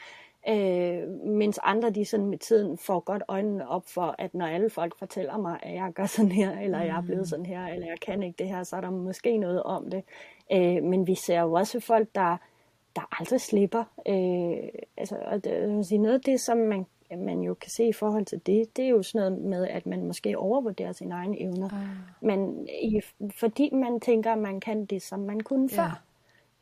[0.48, 4.70] Øh, mens andre, de sådan med tiden får godt øjnene op for, at når alle
[4.70, 7.26] folk fortæller mig, at jeg gør sådan her, eller jeg er blevet mm.
[7.26, 10.04] sådan her, eller jeg kan ikke det her, så er der måske noget om det.
[10.52, 12.36] Øh, men vi ser jo også folk, der,
[12.96, 13.84] der aldrig slipper.
[14.08, 17.92] Øh, altså, og det, sige, noget af det, som man, man jo kan se i
[17.92, 21.40] forhold til det, det er jo sådan noget med, at man måske overvurderer sine egne
[21.40, 21.68] evner.
[21.72, 21.88] Ah.
[22.20, 23.00] Men i,
[23.34, 25.82] fordi man tænker, at man kan det, som man kunne ja.
[25.82, 26.02] før.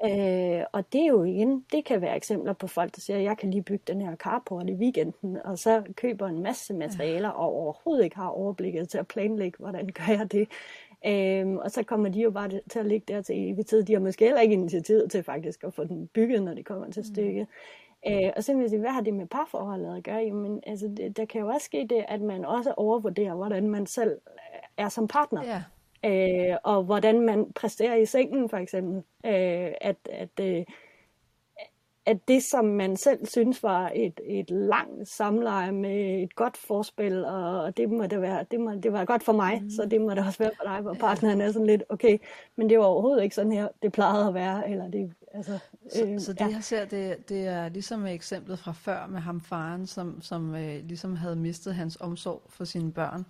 [0.05, 3.39] Øh, og det er jo igen, det kan være eksempler på folk, der siger, jeg
[3.39, 7.53] kan lige bygge den her carport i weekenden, og så køber en masse materialer, og
[7.53, 10.49] overhovedet ikke har overblikket til at planlægge, hvordan gør jeg det.
[11.07, 13.83] Øhm, og så kommer de jo bare til at ligge der til evig tid.
[13.83, 16.91] De har måske heller ikke initiativ til faktisk at få den bygget, når det kommer
[16.91, 17.15] til mm.
[17.15, 17.47] stykket.
[18.07, 18.13] Mm.
[18.13, 20.19] Øh, og så vil jeg sige, hvad har det med parforholdet at gøre?
[20.19, 23.87] Jamen, altså, det, der kan jo også ske det, at man også overvurderer, hvordan man
[23.87, 24.19] selv
[24.77, 25.45] er som partner.
[25.45, 25.63] Ja
[26.05, 28.97] øh, og hvordan man præsterer i sengen for eksempel.
[29.27, 30.65] Øh, at, at, øh,
[32.07, 37.25] at det, som man selv synes var et, et langt samleje med et godt forspil,
[37.25, 39.71] og det må det være, det må det var godt for mig, mm.
[39.71, 42.19] så det må det også være for dig, hvor partneren er sådan lidt, okay,
[42.57, 45.53] men det var overhovedet ikke sådan her, det plejede at være, eller det, altså,
[45.85, 46.47] øh, så, så det ja.
[46.47, 50.85] jeg ser, det, det er ligesom eksemplet fra før med ham faren, som, som øh,
[50.85, 53.27] ligesom havde mistet hans omsorg for sine børn,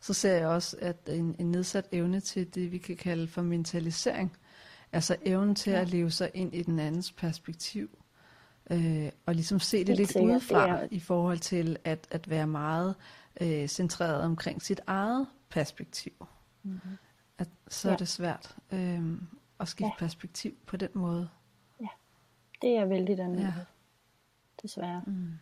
[0.00, 3.42] så ser jeg også, at en, en nedsat evne til det, vi kan kalde for
[3.42, 4.36] mentalisering,
[4.92, 5.80] altså evnen til ja.
[5.80, 7.98] at leve sig ind i den andens perspektiv,
[8.70, 10.86] øh, og ligesom se det lidt udefra ja.
[10.90, 12.94] i forhold til at, at være meget
[13.40, 16.26] øh, centreret omkring sit eget perspektiv.
[16.62, 16.98] Mm-hmm.
[17.38, 17.94] At, så ja.
[17.94, 19.00] er det svært øh,
[19.60, 19.98] at skifte ja.
[19.98, 21.28] perspektiv på den måde.
[21.80, 21.88] Ja,
[22.62, 23.52] det er vældig den ja.
[24.62, 25.02] desværre.
[25.06, 25.32] Mm.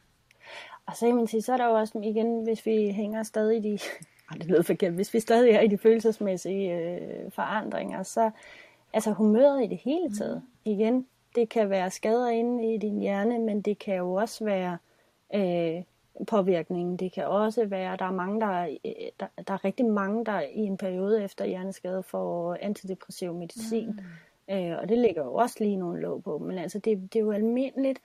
[0.86, 3.64] Og så kan man sige, så er der jo også igen, hvis vi hænger stadig
[3.64, 3.78] i de
[4.34, 8.30] det lyder forkert, hvis vi stadig er i de følelsesmæssige øh, forandringer, så
[8.92, 10.72] altså humøret i det hele taget, mm.
[10.72, 14.78] igen, det kan være skader inde i din hjerne, men det kan jo også være
[15.34, 15.82] øh,
[16.26, 16.96] påvirkningen.
[16.96, 20.40] Det kan også være, der er mange, der, øh, der, der er rigtig mange, der
[20.40, 24.00] i en periode efter hjerneskade får antidepressiv medicin.
[24.48, 24.54] Mm.
[24.54, 26.38] Øh, og det ligger jo også lige nogle låg på.
[26.38, 28.00] Men altså, det, det er jo almindeligt.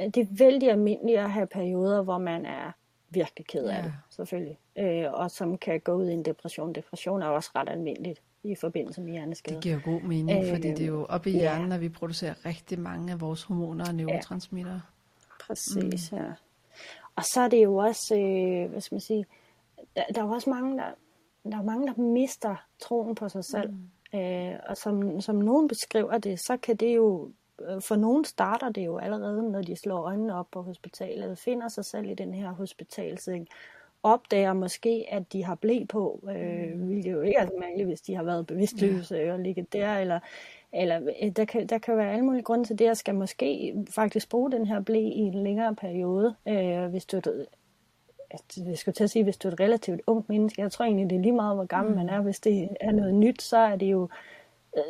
[0.00, 2.72] Øh, det er vældig almindeligt at have perioder, hvor man er
[3.16, 3.82] virkelig ked af ja.
[3.82, 4.58] det, selvfølgelig.
[4.78, 6.72] Øh, og som kan gå ud i en depression.
[6.72, 9.54] Depression er også ret almindeligt i forbindelse med hjerneskade.
[9.54, 11.74] Det giver god mening, øh, fordi det er jo op i hjernen, ja.
[11.74, 14.72] at vi producerer rigtig mange af vores hormoner og neurotransmitter.
[14.72, 14.80] Ja.
[15.46, 16.18] Præcis, mm.
[16.18, 16.32] ja.
[17.16, 19.26] Og så er det jo også, øh, hvad skal man sige,
[19.96, 20.90] der, der er jo også mange, der,
[21.50, 23.70] der er mange, der mister troen på sig selv.
[24.12, 24.18] Mm.
[24.18, 27.30] Øh, og som, som nogen beskriver det, så kan det jo
[27.80, 31.84] for nogen starter det jo allerede, når de slår øjnene op på hospitalet, finder sig
[31.84, 33.48] selv i den her hospitalseng,
[34.02, 38.00] opdager måske, at de har blæ på, øh, hvilket jo ikke er så mærkeligt, hvis
[38.00, 39.32] de har været bevidstløse ja.
[39.32, 40.20] og ligget der, eller,
[40.72, 43.74] eller øh, der, kan, der kan være alle mulige grunde til det, og skal måske
[43.90, 47.20] faktisk bruge den her blæ i en længere periode, øh, hvis du
[48.56, 51.10] jeg skulle til at sige, hvis du er et relativt ungt menneske, jeg tror egentlig,
[51.10, 51.98] det er lige meget, hvor gammel mm.
[51.98, 52.20] man er.
[52.20, 54.08] Hvis det er noget nyt, så er det jo, øh,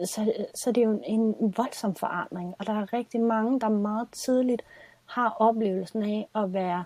[0.04, 2.54] så, så det er jo en, en voldsom forandring.
[2.58, 4.62] Og der er rigtig mange, der meget tidligt
[5.04, 6.84] har oplevelsen af at være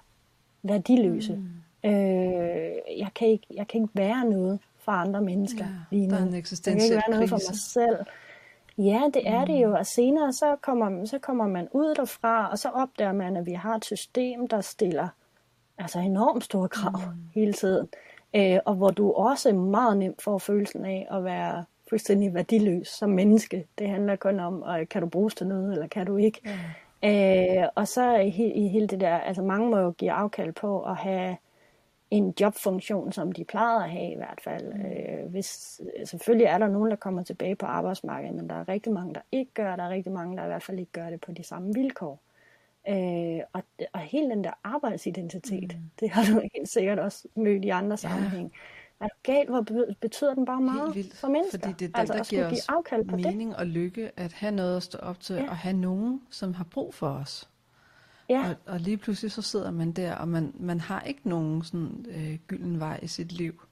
[0.62, 1.34] værdiløse.
[1.34, 1.90] Mm.
[1.90, 6.14] Øh, jeg, kan ikke, jeg kan ikke være noget for andre mennesker ja, lige nu.
[6.14, 7.96] Der er en jeg kan ikke være noget for mig selv.
[8.78, 9.46] Ja, det er mm.
[9.46, 9.74] det jo.
[9.74, 13.52] Og senere så kommer, så kommer man ud derfra, og så opdager man, at vi
[13.52, 15.08] har et system, der stiller
[15.78, 17.22] altså enormt store krav mm.
[17.34, 17.88] hele tiden.
[18.34, 23.11] Øh, og hvor du også meget nemt får følelsen af at være fuldstændig værdiløs som
[23.11, 23.66] menneske.
[23.79, 26.40] Det handler kun om, og kan du bruges til noget, eller kan du ikke.
[26.44, 27.09] Mm.
[27.09, 30.83] Øh, og så i, i hele det der, altså mange må jo give afkald på
[30.83, 31.37] at have
[32.11, 34.74] en jobfunktion, som de plejede at have i hvert fald.
[34.74, 34.81] Mm.
[34.81, 38.92] Øh, hvis, selvfølgelig er der nogen, der kommer tilbage på arbejdsmarkedet, men der er rigtig
[38.92, 39.76] mange, der ikke gør.
[39.76, 42.20] Der er rigtig mange, der i hvert fald ikke gør det på de samme vilkår.
[42.88, 45.90] Øh, og, og hele den der arbejdsidentitet, mm.
[46.00, 47.96] det har du helt sikkert også mødt i andre ja.
[47.96, 48.53] sammenhæng.
[49.00, 49.66] Er du galt, hvor
[50.00, 51.58] betyder den bare meget vildt, for mennesker?
[51.58, 53.58] Fordi det er altså, der giver os afkald på mening det.
[53.58, 55.50] og lykke, at have noget at stå op til, ja.
[55.50, 57.50] og have nogen, som har brug for os.
[58.28, 58.48] Ja.
[58.48, 62.06] Og, og lige pludselig så sidder man der, og man, man har ikke nogen sådan
[62.08, 63.62] øh, gylden vej i sit liv.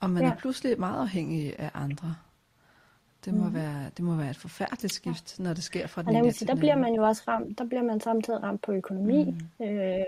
[0.00, 0.30] Og man ja.
[0.30, 2.14] er pludselig meget afhængig af andre.
[3.24, 3.54] Det må, mm.
[3.54, 5.44] være, det må være et forfærdeligt skift, ja.
[5.44, 7.82] når det sker fra den ene til Der bliver man jo også ramt, der bliver
[7.82, 9.24] man samtidig ramt på økonomi.
[9.60, 9.66] Mm.
[9.66, 10.04] Øh,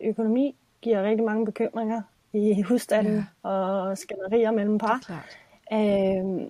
[0.00, 3.48] økonomi giver rigtig mange bekymringer i husstanden ja.
[3.48, 5.24] og skænderier mellem par.
[5.72, 6.48] Øh,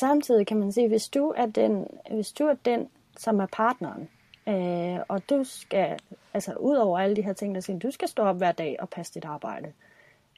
[0.00, 4.08] samtidig kan man sige, hvis du er den, hvis du er den som er partneren,
[4.48, 5.98] øh, og du skal,
[6.34, 8.76] altså ud over alle de her ting, der siger, du skal stå op hver dag
[8.80, 9.72] og passe dit arbejde.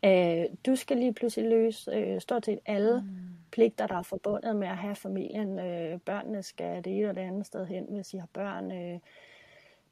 [0.04, 3.08] Øh, du skal lige pludselig løse øh, stort set alle mm.
[3.50, 5.58] pligter, der er forbundet med at have familien.
[5.58, 8.72] Øh, børnene skal det ene og det andet sted hen, hvis I har børn.
[8.72, 8.98] Øh,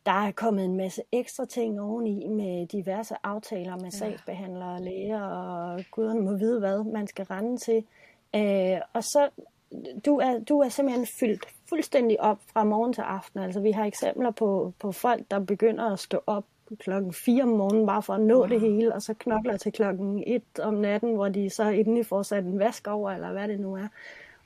[0.07, 3.91] der er kommet en masse ekstra ting oveni med diverse aftaler med ja.
[3.91, 7.85] sagsbehandlere, læger og guderne må vide, hvad man skal rende til.
[8.37, 9.29] Øh, og så,
[10.07, 13.41] du er, du er simpelthen fyldt fuldstændig op fra morgen til aften.
[13.41, 16.45] Altså vi har eksempler på, på folk, der begynder at stå op
[16.79, 18.49] klokken 4 om morgenen, bare for at nå wow.
[18.49, 22.23] det hele, og så knokler til klokken 1 om natten, hvor de så endelig får
[22.23, 23.89] sat en vask over, eller hvad det nu er.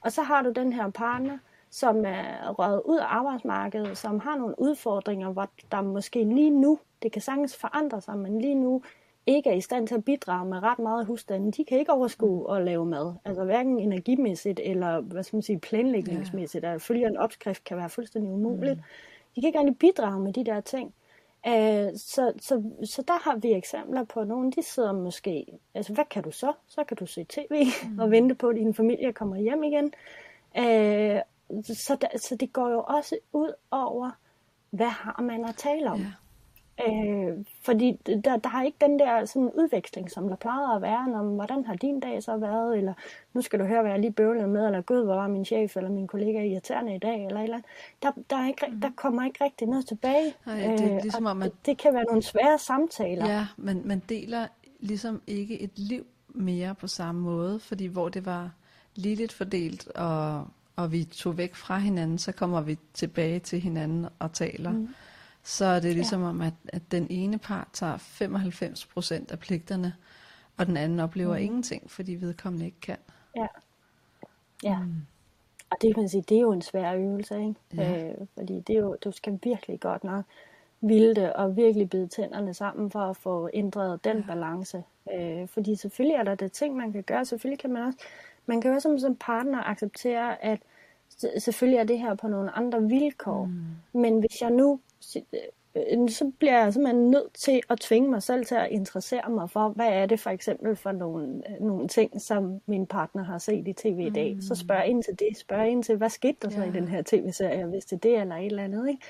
[0.01, 1.39] Og så har du den her partner,
[1.75, 6.79] som er røget ud af arbejdsmarkedet, som har nogle udfordringer, hvor der måske lige nu,
[7.03, 8.83] det kan sagtens forandre sig, men lige nu
[9.27, 11.51] ikke er i stand til at bidrage med ret meget af husstanden.
[11.51, 13.15] De kan ikke overskue at lave mad.
[13.25, 16.65] Altså hverken energimæssigt eller hvad skal man sige, planlægningsmæssigt.
[16.65, 18.77] At følge en opskrift kan være fuldstændig umuligt.
[18.77, 18.83] Mm.
[19.35, 20.95] De kan ikke rigtig bidrage med de der ting.
[21.47, 21.53] Uh,
[21.97, 26.23] så, så, så der har vi eksempler på nogle, de sidder måske, altså hvad kan
[26.23, 26.53] du så?
[26.67, 27.99] Så kan du se tv mm.
[27.99, 29.93] og vente på, at din familie kommer hjem igen.
[30.59, 31.34] Uh,
[31.65, 34.11] så, der, så det går jo også ud over,
[34.71, 35.99] hvad har man at tale om?
[35.99, 36.07] Ja.
[36.89, 41.19] Øh, fordi der, der har ikke den der sådan udveksling, som der plejede at være,
[41.21, 42.95] om hvordan har din dag så været, eller
[43.33, 45.77] nu skal du høre, hvad jeg lige bøvlede med, eller gud, hvor var min chef
[45.77, 47.61] eller min kollega irriterende i dag, eller eller
[48.03, 50.35] der, der, er ikke, der kommer ikke rigtig noget tilbage.
[50.47, 51.49] Nej, det er øh, ligesom, om man...
[51.49, 53.31] det, det kan være nogle svære samtaler.
[53.31, 54.47] Ja, men man deler
[54.81, 58.51] ligesom ikke et liv mere på samme måde, fordi hvor det var
[58.95, 64.07] lidt fordelt, og, og vi tog væk fra hinanden, så kommer vi tilbage til hinanden
[64.19, 64.73] og taler.
[64.73, 64.89] Mm
[65.45, 66.29] så er det ligesom ja.
[66.29, 67.97] om, at, at den ene part tager
[69.29, 69.95] 95% af pligterne,
[70.57, 71.43] og den anden oplever mm.
[71.43, 72.97] ingenting, fordi vedkommende ikke kan.
[73.37, 73.47] Ja.
[74.63, 74.79] Ja.
[74.79, 75.07] Mm.
[75.71, 77.55] Og det kan man sige, det er jo en svær øvelse, ikke?
[77.77, 78.09] Ja.
[78.09, 80.25] Øh, fordi det er jo, du skal virkelig godt nok
[80.81, 84.27] ville det, og virkelig bide tænderne sammen for at få ændret den ja.
[84.27, 84.85] balance.
[85.15, 87.25] Øh, fordi selvfølgelig er der det ting, man kan gøre.
[87.25, 87.99] Selvfølgelig kan man også,
[88.47, 90.61] man kan også som, som partner acceptere, at
[91.39, 93.45] selvfølgelig er det her på nogle andre vilkår.
[93.45, 94.01] Mm.
[94.01, 94.81] Men hvis jeg nu
[95.77, 99.51] Øh, så bliver jeg simpelthen nødt til at tvinge mig selv til at interessere mig
[99.51, 103.39] for, hvad er det for eksempel for nogle, øh, nogle ting, som min partner har
[103.39, 104.35] set i tv i dag.
[104.35, 104.41] Mm.
[104.41, 106.69] Så spørger jeg ind til det, spørger ind til, hvad skete der så ja.
[106.69, 108.89] i den her tv-serie, hvis det er det eller et eller andet.
[108.89, 109.03] Ikke?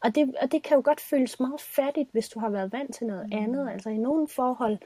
[0.00, 2.94] Og, det, og det kan jo godt føles meget fattigt, hvis du har været vant
[2.94, 3.38] til noget mm.
[3.38, 3.70] andet.
[3.72, 4.78] Altså i nogle forhold,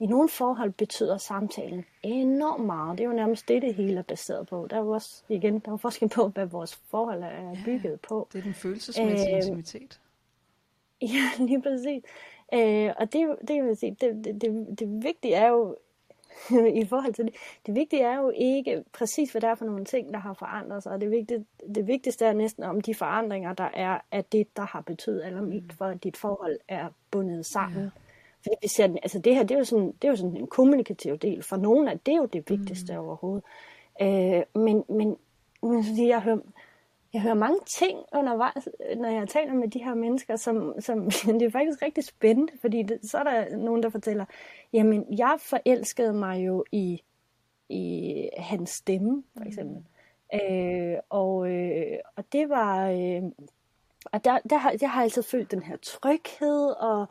[0.00, 2.98] i nogle forhold betyder samtalen enormt meget.
[2.98, 4.66] Det er jo nærmest det, det hele er baseret på.
[4.70, 7.96] Der er jo også, igen, der er forskel på, hvad vores forhold er bygget ja,
[8.08, 8.28] på.
[8.32, 10.00] Det er den følelsesmæssige øh, intimitet.
[11.02, 12.02] Ja, lige præcis.
[12.54, 15.76] Øh, og det, det, vil sige, det, det, det, det vigtige er jo,
[16.82, 17.34] i forhold til det,
[17.66, 20.82] det vigtige er jo ikke præcis, hvad der er for nogle ting, der har forandret
[20.82, 21.00] sig.
[21.00, 24.80] Det, vigtige, det vigtigste er næsten om de forandringer, der er, at det, der har
[24.80, 27.82] betydet allermest for, at dit forhold er bundet sammen.
[27.82, 27.90] Ja.
[28.46, 30.46] Fordi vi ser, altså det her, det er, jo sådan, det er jo sådan en
[30.46, 31.42] kommunikativ del.
[31.42, 32.98] For nogen er det jo det vigtigste mm.
[32.98, 33.44] overhovedet.
[34.02, 35.16] Øh, men, men,
[35.62, 36.38] men fordi jeg hører,
[37.12, 41.42] jeg hører mange ting undervejs, når jeg taler med de her mennesker, som, som det
[41.42, 44.24] er faktisk rigtig spændende, fordi det, så er der nogen, der fortæller,
[44.72, 47.02] jamen jeg forelskede mig jo i,
[47.68, 49.76] i hans stemme, for eksempel.
[49.76, 50.38] Mm.
[50.40, 53.22] Øh, og, øh, og det var, øh,
[54.12, 57.06] og der, der, har, jeg har altid følt den her tryghed, og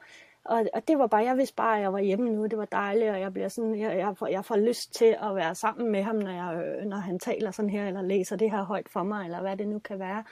[0.45, 2.65] og, og det var bare, jeg vidste bare, at jeg var hjemme nu, det var
[2.65, 5.91] dejligt, og jeg bliver sådan, jeg, jeg, får, jeg får lyst til at være sammen
[5.91, 9.03] med ham, når, jeg, når han taler sådan her, eller læser det her højt for
[9.03, 10.23] mig, eller hvad det nu kan være.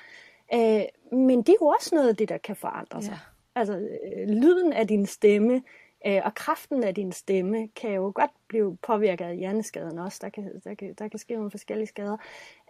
[0.53, 0.83] Øh,
[1.17, 3.11] men det er jo også noget af det, der kan forandre sig.
[3.11, 3.59] Ja.
[3.59, 5.61] Altså, øh, lyden af din stemme,
[6.07, 10.19] øh, og kraften af din stemme, kan jo godt blive påvirket af hjerneskaden også.
[10.21, 12.17] Der kan, der kan, der kan ske nogle forskellige skader.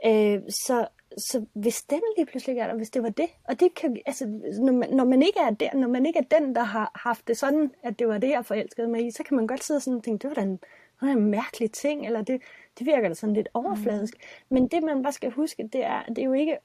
[0.05, 3.75] Øh, så, så hvis den lige pludselig er der, hvis det var det, og det
[3.75, 4.25] kan, altså,
[4.61, 7.27] når man, når man ikke er der, når man ikke er den, der har haft
[7.27, 9.79] det sådan, at det var det, jeg forelskede mig i, så kan man godt sidde
[9.79, 12.41] sådan og tænke, det var da en, det var en mærkelig ting, eller det,
[12.79, 14.13] det virker da sådan lidt overfladisk.
[14.13, 14.55] Mm.
[14.55, 16.57] Men det, man bare skal huske, det er, det er jo ikke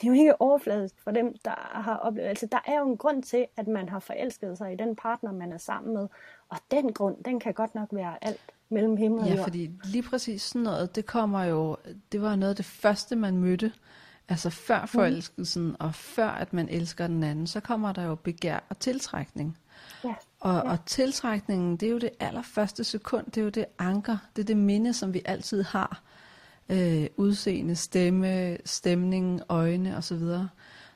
[0.00, 2.28] det er jo ikke overfladisk for dem, der har oplevet.
[2.28, 5.32] Altså, der er jo en grund til, at man har forelsket sig i den partner,
[5.32, 6.08] man er sammen med.
[6.48, 9.36] Og den grund, den kan godt nok være alt mellem himmel og jord.
[9.36, 11.76] Ja, fordi lige præcis sådan noget, det kommer jo,
[12.12, 13.72] det var noget af det første, man mødte.
[14.28, 14.88] Altså før mm.
[14.88, 15.76] forelskelsen, mm.
[15.78, 19.58] og før at man elsker den anden, så kommer der jo begær og tiltrækning.
[20.04, 20.14] Ja.
[20.40, 20.70] Og, ja.
[20.70, 24.46] og tiltrækningen, det er jo det allerførste sekund, det er jo det anker, det er
[24.46, 26.02] det minde, som vi altid har.
[26.68, 30.22] Øh, udseende, stemme, stemning, øjne osv.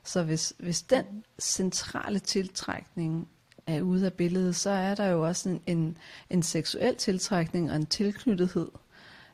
[0.03, 1.05] Så hvis, hvis den
[1.39, 3.27] centrale tiltrækning
[3.67, 5.97] er ude af billedet, så er der jo også en, en,
[6.29, 8.67] en seksuel tiltrækning og en tilknyttethed,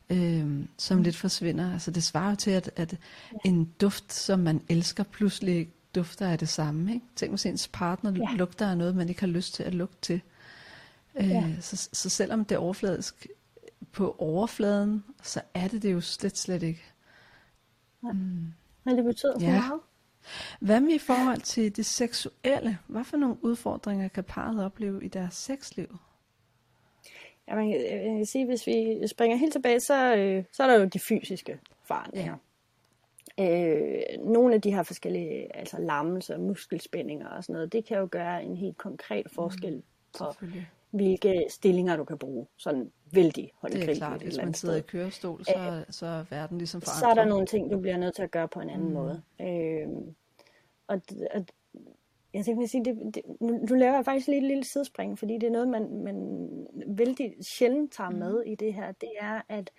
[0.10, 1.04] øh, som mm.
[1.04, 1.74] lidt forsvinder.
[1.74, 2.98] Altså det svarer jo til, at, at
[3.46, 6.94] en duft, som man elsker, pludselig dufter af det samme.
[6.94, 7.06] Ikke?
[7.16, 8.38] Tænk hvis ens partner ja.
[8.38, 10.22] lugter af noget, man ikke har lyst til at lugte til.
[11.16, 11.46] Øh, ja.
[11.62, 13.28] så, så selvom det er overfladisk
[13.92, 16.84] på overfladen, så er det det jo slet, slet ikke.
[18.02, 18.54] Mm.
[18.84, 19.60] Men det betyder for ja.
[19.60, 19.82] meget.
[20.60, 22.78] Hvad med i forhold til det seksuelle?
[22.88, 25.98] Hvad for nogle udfordringer kan parret opleve i deres sexliv?
[27.48, 30.86] Ja, man kan sige, hvis vi springer helt tilbage, så, øh, så er der jo
[30.86, 32.36] de fysiske forandringer.
[32.36, 32.40] Ja.
[33.40, 38.08] Øh, nogle af de her forskellige altså lammelser, muskelspændinger og sådan noget, det kan jo
[38.12, 39.84] gøre en helt konkret forskel mm,
[40.18, 40.26] på,
[40.92, 42.48] hvilke stillinger du kan bruge.
[42.58, 43.88] Sådan vældig håndgribeligt.
[43.88, 47.00] Det er klart, hvis man sidder i kørestol, så, øh, så er verden ligesom forandret.
[47.00, 48.94] Så er der nogle ting, du bliver nødt til at gøre på en anden mm.
[48.94, 49.22] måde.
[49.42, 49.88] Øh,
[50.88, 51.02] og,
[51.34, 51.46] og
[52.34, 55.34] jeg tænker sige, det, det, nu, nu laver jeg faktisk lige et lille sidespring, fordi
[55.34, 56.48] det er noget, man, man
[56.88, 58.52] vældig sjældent tager med mm.
[58.52, 58.92] i det her.
[58.92, 59.72] Det er, at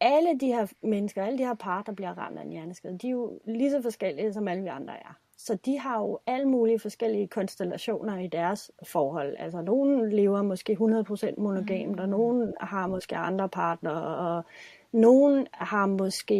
[0.00, 3.06] alle de her mennesker, alle de her par, der bliver ramt af en hjerneskade, de
[3.06, 5.18] er jo lige så forskellige, som alle vi andre er.
[5.38, 9.36] Så de har jo alle mulige forskellige konstellationer i deres forhold.
[9.38, 11.98] Altså, nogen lever måske 100% monogamt, mm.
[11.98, 14.44] og nogen har måske andre partnere, og
[14.92, 16.38] nogen har måske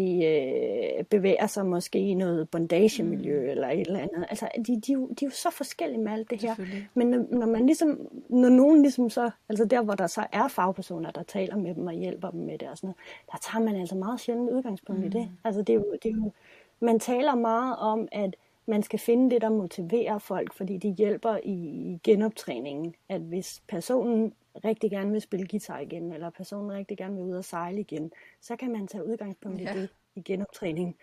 [0.99, 3.51] øh, bevæger sig måske i noget bondage-miljø mm.
[3.51, 4.27] eller et eller andet.
[4.29, 6.55] Altså, de, de, de, de er jo så forskellige med alt det her.
[6.95, 10.49] Men når, når man ligesom, når nogen ligesom så, altså der hvor der så er
[10.49, 12.97] fagpersoner, der taler med dem og hjælper dem med det og sådan noget,
[13.33, 15.07] der tager man altså meget sjældent udgangspunkt mm.
[15.07, 15.23] i det.
[15.23, 15.37] Mm.
[15.45, 16.33] Altså det er, jo, det er jo,
[16.81, 18.37] man taler meget om, at
[18.69, 22.95] man skal finde det, der motiverer folk, fordi det hjælper i, i genoptræningen.
[23.09, 24.33] At hvis personen
[24.65, 28.13] rigtig gerne vil spille guitar igen, eller personen rigtig gerne vil ud og sejle igen,
[28.41, 29.75] så kan man tage udgangspunkt ja.
[29.75, 30.95] i det i genoptræningen.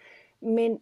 [0.41, 0.79] Men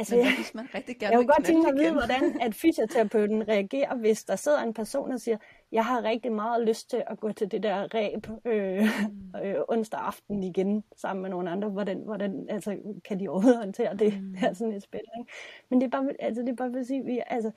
[0.00, 2.54] Altså, Men hvis man rigtig gerne jeg vil godt tænke mig at vide, hvordan at
[2.54, 5.36] fysioterapeuten reagerer, hvis der sidder en person og siger,
[5.72, 9.40] jeg har rigtig meget lyst til at gå til det der ræb øh, mm.
[9.44, 11.68] øh, onsdag aften igen sammen med nogle andre.
[11.68, 14.22] Hvordan, hvordan altså, kan de overhovedet håndtere det?
[14.22, 14.32] Mm.
[14.32, 15.00] Det er sådan et spil.
[15.18, 15.32] Ikke?
[15.68, 17.50] Men det er bare, altså, det er bare for at sige, vi, altså,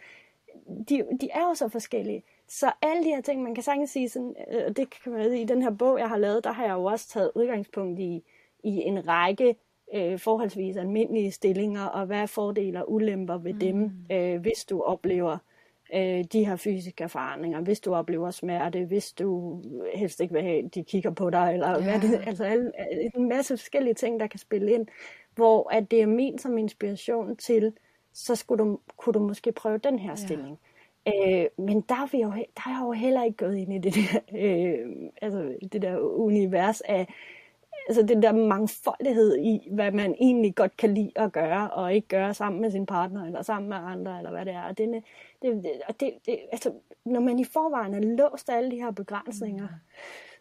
[0.90, 2.24] de, de er jo så forskellige.
[2.48, 5.46] Så alle de her ting, man kan sagtens sige, sådan, øh, det kan man i
[5.46, 8.24] den her bog, jeg har lavet, der har jeg jo også taget udgangspunkt i,
[8.64, 9.56] i en række
[9.94, 13.60] øh, forholdsvis almindelige stillinger, og hvad er fordele og ulemper ved mm.
[13.60, 15.38] dem, øh, hvis du oplever
[15.96, 19.62] øh, de her fysiske erfaringer, hvis du oplever smerte, hvis du
[19.96, 21.84] helst ikke vil have, de kigger på dig, eller yeah.
[21.84, 22.72] hvad det, altså alle,
[23.16, 24.88] en masse forskellige ting, der kan spille ind,
[25.36, 27.74] hvor at det er ment som inspiration til,
[28.14, 30.58] så skulle du, kunne du måske prøve den her stilling.
[31.08, 31.44] Yeah.
[31.44, 33.78] Øh, men der er, vi jo, der er jeg jo heller ikke gået ind i
[33.78, 37.08] det der, øh, altså det der univers af,
[37.88, 42.08] altså den der mangfoldighed i, hvad man egentlig godt kan lide at gøre, og ikke
[42.08, 44.64] gøre sammen med sin partner, eller sammen med andre, eller hvad det er.
[44.64, 45.04] Og det,
[45.42, 46.74] det, det, det, det, altså,
[47.06, 49.76] når man i forvejen er låst af alle de her begrænsninger, mm.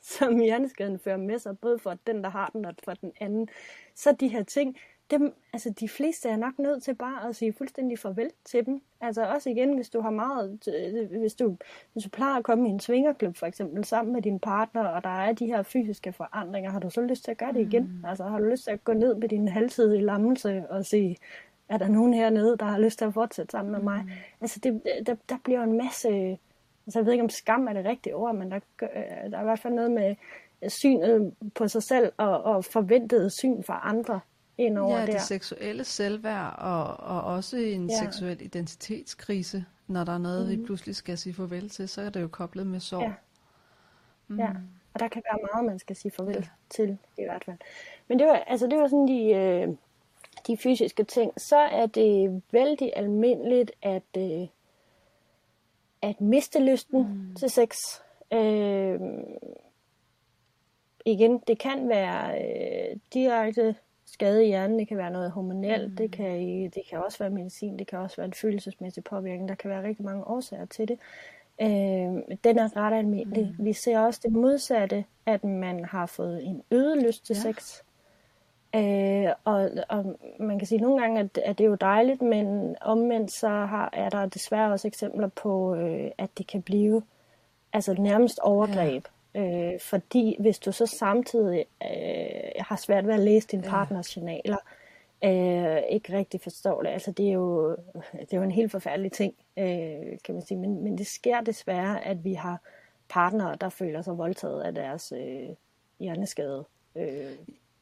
[0.02, 3.48] som hjerneskaden fører med sig, både for den, der har den, og for den anden,
[3.94, 4.76] så de her ting,
[5.12, 8.82] dem, altså de fleste er nok nødt til bare at sige fuldstændig farvel til dem.
[9.00, 11.56] Altså også igen, hvis du har meget, øh, hvis du,
[11.92, 15.04] hvis du plejer at komme i en svingerklub for eksempel sammen med din partner, og
[15.04, 17.82] der er de her fysiske forandringer, har du så lyst til at gøre det igen?
[17.82, 18.04] Mm.
[18.04, 21.16] Altså har du lyst til at gå ned med din halvtidige lammelse og sige,
[21.68, 24.02] er der nogen hernede, der har lyst til at fortsætte sammen med mig?
[24.04, 24.10] Mm.
[24.40, 26.08] Altså det, der, der bliver en masse,
[26.86, 29.44] altså jeg ved ikke om skam er det rigtige ord, men der, der er i
[29.44, 30.14] hvert fald noget med
[30.68, 34.20] synet på sig selv og, og forventet syn fra andre
[34.62, 35.12] ind over ja, der.
[35.12, 37.98] det seksuelle selvværd og, og også en ja.
[37.98, 39.64] seksuel identitetskrise.
[39.86, 40.50] Når der er noget, mm.
[40.50, 43.02] vi pludselig skal sige farvel til, så er det jo koblet med sorg.
[43.02, 43.12] Ja.
[44.28, 44.38] Mm.
[44.38, 44.50] ja.
[44.94, 46.48] Og der kan være meget, man skal sige farvel ja.
[46.70, 47.56] til, i hvert fald.
[48.08, 49.68] Men det var, altså, det var sådan de, øh,
[50.46, 51.40] de fysiske ting.
[51.40, 54.48] Så er det vældig almindeligt at, øh,
[56.02, 57.34] at miste lysten mm.
[57.34, 57.76] til sex.
[58.32, 59.00] Øh,
[61.06, 63.76] igen, det kan være øh, direkte
[64.12, 65.96] skade i hjernen, det kan være noget hormonelt, mm.
[65.96, 66.40] det, kan,
[66.74, 69.82] det kan også være medicin, det kan også være en følelsesmæssig påvirkning, der kan være
[69.82, 70.98] rigtig mange årsager til det.
[71.60, 73.54] Øh, den er ret almindelig.
[73.58, 73.64] Mm.
[73.64, 77.40] Vi ser også det modsatte, at man har fået en øget lyst til ja.
[77.40, 77.82] sex.
[78.74, 82.22] Øh, og, og man kan sige at nogle gange, at, at det er jo dejligt,
[82.22, 87.02] men omvendt så har, er der desværre også eksempler på, øh, at det kan blive
[87.72, 89.04] altså nærmest overgreb.
[89.04, 94.16] Ja Øh, fordi hvis du så samtidig øh, har svært ved at læse din partners
[94.16, 94.56] journaler,
[95.24, 97.70] øh, ikke rigtig forstår det, altså det er jo,
[98.12, 100.58] det er jo en helt forfærdelig ting, øh, kan man sige.
[100.58, 102.60] Men, men det sker desværre, at vi har
[103.08, 105.48] partnere, der føler sig voldtaget af deres øh,
[105.98, 106.64] hjerneskade.
[106.96, 107.36] Øh,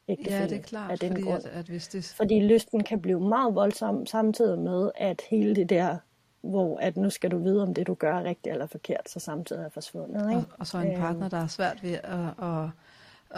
[0.07, 1.45] Ja, det er klart, af den fordi, grund.
[1.45, 2.13] At, at hvis det...
[2.17, 5.97] fordi lysten kan blive meget voldsom samtidig med, at hele det der
[6.41, 9.19] hvor at nu skal du vide, om det du gør er rigtigt eller forkert, så
[9.19, 10.29] samtidig er forsvundet.
[10.29, 10.39] Ikke?
[10.39, 12.69] Og, og så en partner, der er svært ved at, at,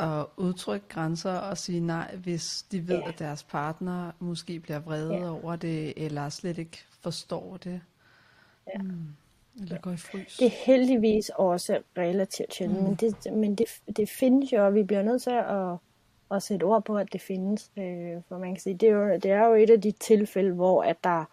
[0.04, 3.08] at udtrykke grænser og sige nej, hvis de ved, ja.
[3.08, 5.32] at deres partner måske bliver vrede ja.
[5.32, 7.82] over det, eller slet ikke forstår det.
[8.76, 8.82] Ja.
[8.82, 9.08] Mm.
[9.62, 10.38] Eller går i frys.
[10.38, 12.86] Det er heldigvis også relativt sjældent, mm.
[12.86, 15.78] men, det, men det, det findes jo, og vi bliver nødt til at,
[16.32, 17.72] at sætte ord på, at det findes.
[17.78, 20.54] Øh, for man kan sige, det er, jo, det er jo et af de tilfælde,
[20.54, 21.26] hvor at der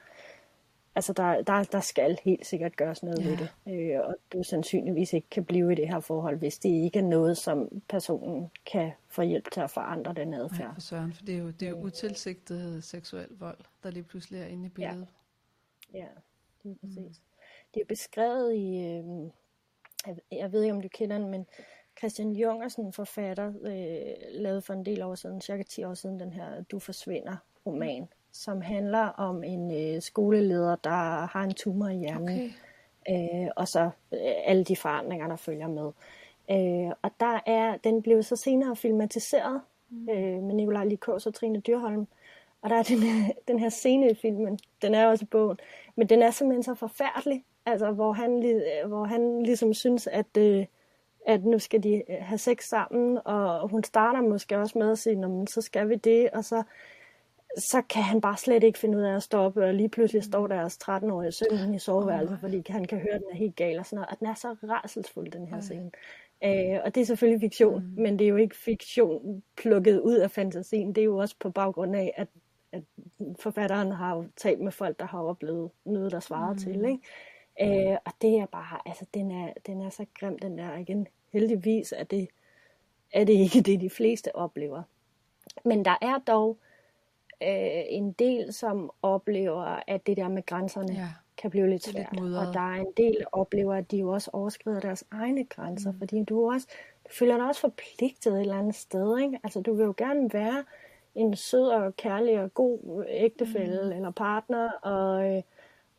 [0.95, 3.29] altså der, der, der skal helt sikkert gøres noget ja.
[3.29, 3.51] ved det.
[3.67, 7.03] Øh, og du sandsynligvis ikke kan blive i det her forhold, hvis det ikke er
[7.03, 10.61] noget, som personen kan få hjælp til at forandre den adfærd.
[10.61, 11.85] Ja, for søren, for det er jo, det er jo øh.
[11.85, 15.09] utilsigtet seksuel vold, der lige pludselig er inde i billedet.
[15.95, 16.07] Ja, ja
[16.63, 16.97] det er præcis.
[16.97, 17.15] Mm.
[17.75, 19.31] Det er beskrevet i, øh,
[20.07, 21.47] jeg, jeg ved ikke om du kender den, men
[21.99, 26.33] Christian Jungersen, forfatter, øh, lavede for en del år siden, cirka 10 år siden, den
[26.33, 27.37] her Du forsvinder
[27.67, 32.51] roman, som handler om en øh, skoleleder, der har en tumor i hjernen.
[33.09, 33.45] Okay.
[33.45, 33.81] Øh, og så
[34.13, 35.93] øh, alle de forandringer, der følger med.
[36.51, 39.61] Øh, og der er, den blev så senere filmatiseret
[39.91, 40.09] mm.
[40.09, 42.07] øh, med Nikolaj Likås og Trine Dyrholm.
[42.63, 45.59] Og der er den her, den her scene i filmen, den er også i bogen,
[45.97, 50.67] men den er simpelthen så forfærdelig, altså hvor han, hvor han ligesom synes, at, øh,
[51.27, 55.47] at nu skal de have sex sammen, og hun starter måske også med at sige,
[55.47, 56.63] så skal vi det, og så
[57.59, 60.47] så kan han bare slet ikke finde ud af at stoppe, og lige pludselig står
[60.47, 63.79] deres 13-årige søn i soveværelset, oh, fordi han kan høre, at den er helt gal
[63.79, 64.09] og sådan noget.
[64.11, 65.63] Og den er så rædselsfuld, den her okay.
[65.63, 65.91] scene.
[66.45, 68.03] Øh, og det er selvfølgelig fiktion, mm.
[68.03, 70.95] men det er jo ikke fiktion plukket ud af fantasien.
[70.95, 72.29] Det er jo også på baggrund af, at,
[72.73, 72.83] at
[73.39, 76.59] forfatteren har jo talt med folk, der har oplevet noget, der svarer mm.
[76.59, 76.85] til.
[76.85, 77.93] Ikke?
[77.93, 81.07] Øh, og det er bare, altså den er, den er så grim, den der igen.
[81.33, 82.29] Heldigvis er det,
[83.13, 84.83] er det ikke det, de fleste oplever.
[85.65, 86.70] Men der er dog øh,
[87.41, 91.09] en del, som oplever, at det der med grænserne ja.
[91.37, 92.13] kan blive lidt svært.
[92.13, 95.45] Lidt og der er en del, der oplever, at de jo også overskrider deres egne
[95.45, 95.99] grænser, mm.
[95.99, 96.67] fordi du også
[97.09, 99.19] du føler dig også forpligtet et eller andet sted.
[99.19, 99.41] Ikke?
[99.45, 100.65] Altså, du vil jo gerne være
[101.15, 103.97] en sød og kærlig og god ægtefælle mm.
[103.97, 105.43] eller partner, og, øh,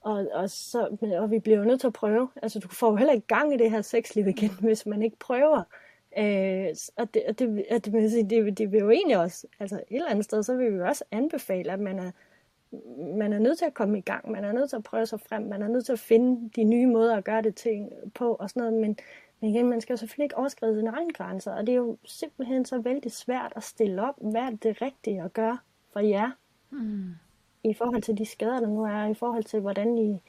[0.02, 2.30] og, og, så, og vi bliver jo nødt til at prøve.
[2.42, 5.18] Altså, du får jo heller ikke gang i det her sexliv igen, hvis man ikke
[5.20, 5.64] prøver.
[6.18, 9.76] Øh, og det, og det, og det, det, det, det vil jo egentlig også, altså
[9.76, 12.12] et eller andet sted, så vil vi jo også anbefale, at man er,
[13.18, 15.20] man er nødt til at komme i gang, man er nødt til at prøve sig
[15.20, 18.36] frem, man er nødt til at finde de nye måder at gøre det ting på
[18.36, 18.98] og sådan noget, men,
[19.40, 21.98] men igen, man skal jo selvfølgelig ikke overskride sine egne grænser, og det er jo
[22.06, 25.58] simpelthen så vældig svært at stille op, hvad er det rigtige at gøre
[25.94, 26.32] for jer,
[26.70, 27.16] mm.
[27.64, 30.22] i forhold til de skader, der nu er, i forhold til, hvordan I,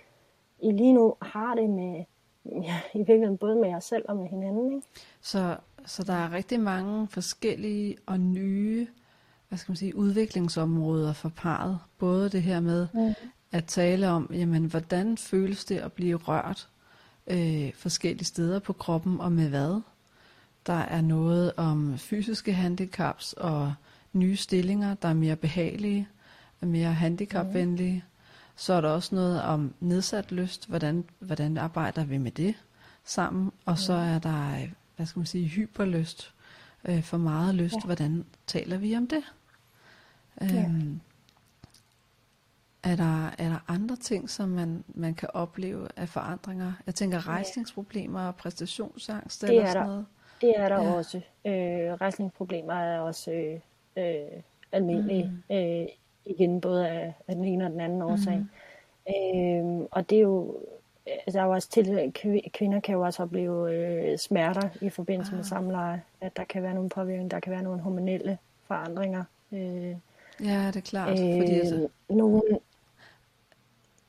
[0.63, 2.05] I lige nu har det med,
[2.45, 4.73] ja, i virkeligheden både med jer selv og med hinanden.
[4.73, 4.87] Ikke?
[5.21, 5.57] Så
[5.87, 8.87] så der er rigtig mange forskellige og nye
[9.53, 11.79] hvad skal man sige, udviklingsområder for parret.
[11.99, 13.15] Både det her med mm.
[13.53, 16.69] at tale om, jamen, hvordan føles det at blive rørt
[17.27, 19.81] øh, forskellige steder på kroppen og med hvad.
[20.67, 23.75] Der er noget om fysiske handicaps og
[24.13, 26.09] nye stillinger, der er mere behagelige.
[26.61, 27.95] er mere handicapvenlige.
[27.95, 28.11] Mm.
[28.57, 32.55] Så er der også noget om nedsat lyst, hvordan, hvordan arbejder vi med det
[33.05, 33.53] sammen.
[33.65, 34.67] Og så er der,
[35.03, 36.35] hvad skal man sige, hyperlyst,
[36.85, 37.81] øh, for meget lyst, ja.
[37.85, 39.23] hvordan taler vi om det?
[40.41, 40.47] Ja.
[40.47, 41.01] Øhm,
[42.83, 46.73] er der, er der andre ting, som man, man kan opleve af forandringer?
[46.87, 50.07] Jeg tænker rejsningsproblemer og præstationsangst det eller sådan der, noget.
[50.41, 50.93] Det er der ja.
[50.93, 51.21] også.
[51.47, 51.53] Øh,
[52.01, 53.61] rejsningsproblemer er også øh,
[53.97, 54.43] øh,
[54.73, 55.33] almindelige.
[55.51, 55.57] Mm.
[55.57, 55.87] Øh,
[56.27, 58.39] igen både af, af den ene og den anden årsag.
[58.39, 58.49] Mm.
[59.09, 60.57] Øh, og det er jo
[61.07, 62.13] altså, der er jo også til,
[62.53, 65.37] kvinder kan jo også opleve øh, smerter i forbindelse ah.
[65.37, 69.25] med samleje, at der kan være nogle påvirkninger, der kan være nogle hormonelle forandringer.
[69.53, 69.97] Øh,
[70.41, 71.11] ja, det er klart.
[71.11, 71.89] Øh, fordi altså...
[72.09, 72.59] nogen,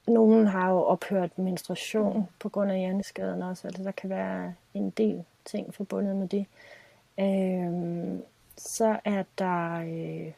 [0.08, 4.89] nogen har jo ophørt menstruation på grund af hjerneskaden også, altså der kan være en
[4.89, 6.46] del ting forbundet med det.
[7.20, 8.20] Øh,
[8.58, 10.32] så er der øh,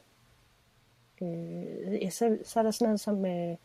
[1.22, 3.56] øh, ja, så, så er der sådan noget som øh,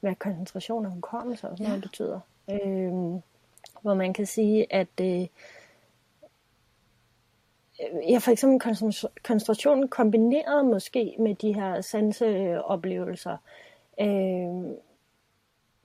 [0.00, 1.68] hvad koncentration og hukommelse og sådan ja.
[1.68, 2.20] noget betyder.
[2.50, 2.92] Øh,
[3.82, 5.26] hvor man kan sige, at øh,
[8.10, 8.60] ja, for eksempel
[9.24, 13.36] koncentration kombineret måske med de her sanseoplevelser,
[14.00, 14.76] øh,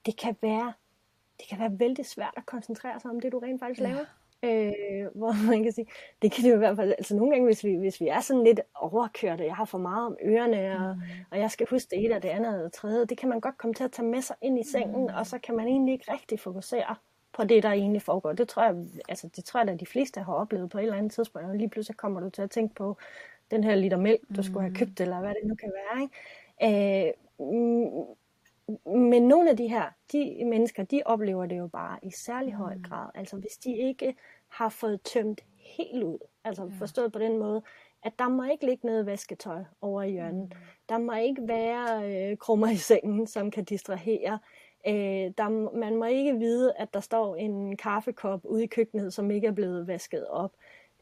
[0.06, 0.72] det kan være
[1.38, 3.88] det kan være vældig svært at koncentrere sig om det, du rent faktisk ja.
[3.88, 4.04] laver.
[4.44, 5.86] Øh, hvor man kan sige,
[6.22, 8.20] det kan det jo i hvert fald, altså nogle gange, hvis vi, hvis vi er
[8.20, 11.02] sådan lidt overkørt, og jeg har for meget om ørerne, og, mm.
[11.30, 13.40] og jeg skal huske det ene og det andet og det tredje, det kan man
[13.40, 15.14] godt komme til at tage med sig ind i sengen, mm.
[15.18, 16.96] og så kan man egentlig ikke rigtig fokusere
[17.32, 18.32] på det, der egentlig foregår.
[18.32, 18.74] Det tror jeg,
[19.08, 21.56] altså det tror jeg, at de fleste har oplevet på et eller andet tidspunkt, og
[21.56, 22.96] lige pludselig kommer du til at tænke på
[23.50, 24.42] den her liter mælk, du mm.
[24.42, 26.02] skulle have købt, eller hvad det nu kan være.
[26.02, 27.06] Ikke?
[27.08, 27.12] Øh,
[28.86, 32.74] men nogle af de her, de mennesker, de oplever det jo bare i særlig høj
[32.74, 32.82] mm.
[32.82, 33.10] grad.
[33.14, 34.16] Altså hvis de ikke
[34.48, 36.70] har fået tømt helt ud, altså ja.
[36.78, 37.62] forstået på den måde,
[38.02, 40.48] at der må ikke ligge noget vasketøj over i hjørnet.
[40.48, 40.58] Mm.
[40.88, 44.38] Der må ikke være øh, krummer i sengen, som kan distrahere.
[44.86, 49.30] Øh, der, man må ikke vide, at der står en kaffekop ude i køkkenet, som
[49.30, 50.52] ikke er blevet vasket op.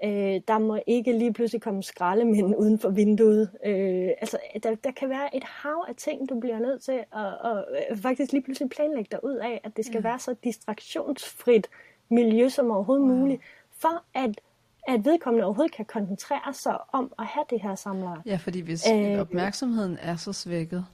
[0.04, 3.50] Øh, der må ikke lige pludselig komme skraldemænd uden for vinduet.
[3.66, 7.26] Øh, altså, der, der kan være et hav af ting, du bliver nødt til at,
[7.44, 10.08] at, at øh, faktisk lige pludselig planlægge dig ud af, at det skal ja.
[10.08, 11.68] være så distraktionsfrit
[12.08, 13.16] miljø som overhovedet wow.
[13.16, 13.42] muligt,
[13.78, 14.40] for at
[14.88, 18.22] at vedkommende overhovedet kan koncentrere sig om at have det her samleje.
[18.26, 20.84] Ja, fordi hvis øh, opmærksomheden er så svækket,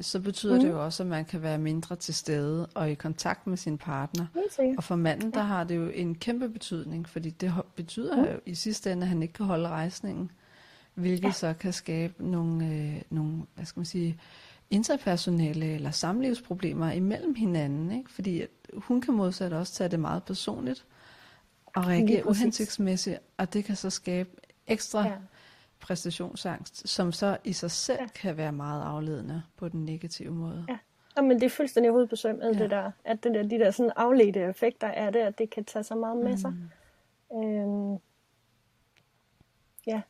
[0.00, 0.60] så betyder mm.
[0.60, 3.78] det jo også, at man kan være mindre til stede og i kontakt med sin
[3.78, 4.26] partner.
[4.76, 8.22] Og for manden, der har det jo en kæmpe betydning, fordi det betyder mm.
[8.22, 10.30] jo i sidste ende, at han ikke kan holde rejsningen,
[10.94, 11.32] hvilket ja.
[11.32, 14.20] så kan skabe nogle, øh, nogle, hvad skal man sige,
[14.70, 17.90] interpersonelle eller samlivsproblemer imellem hinanden.
[17.90, 18.10] Ikke?
[18.10, 18.42] Fordi
[18.74, 20.84] hun kan modsat også tage det meget personligt
[21.66, 24.30] og reagere uhensigtsmæssigt, og det kan så skabe
[24.66, 25.12] ekstra ja
[25.80, 28.06] præstationsangst, som så i sig selv ja.
[28.06, 30.66] kan være meget afledende på den negative måde.
[30.68, 30.78] Ja.
[31.22, 32.62] Men det er fuldstændig hovedbesømmet, ja.
[32.62, 35.64] det der, at det der, de der sådan afledte effekter er det, at det kan
[35.64, 36.54] tage så meget med sig.
[37.30, 37.42] Mm.
[37.42, 37.98] Øhm,
[39.86, 40.00] ja.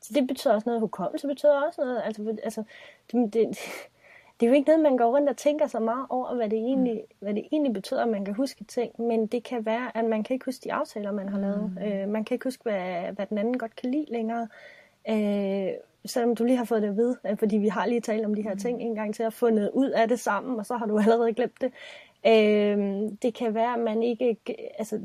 [0.00, 2.02] Så det betyder også noget, hukommelse betyder også noget.
[2.04, 2.62] Altså, altså
[3.12, 3.48] det, det,
[4.40, 6.58] det er jo ikke noget, man går rundt og tænker så meget over, hvad det
[6.58, 7.16] egentlig, mm.
[7.18, 9.02] hvad det egentlig betyder, at man kan huske ting.
[9.02, 11.72] Men det kan være, at man kan ikke huske de aftaler, man har lavet.
[11.76, 11.82] Mm.
[11.82, 14.42] Øh, man kan ikke huske, hvad, hvad den anden godt kan lide længere.
[14.42, 14.48] Øh,
[16.06, 18.34] selvom du lige har fået det at vide, øh, fordi vi har lige talt om
[18.34, 18.82] de her ting mm.
[18.82, 21.60] en gang til at fundet ud af det sammen, og så har du allerede glemt
[21.60, 21.72] det.
[22.26, 24.36] Øh, det kan være, at man ikke,
[24.78, 25.00] altså,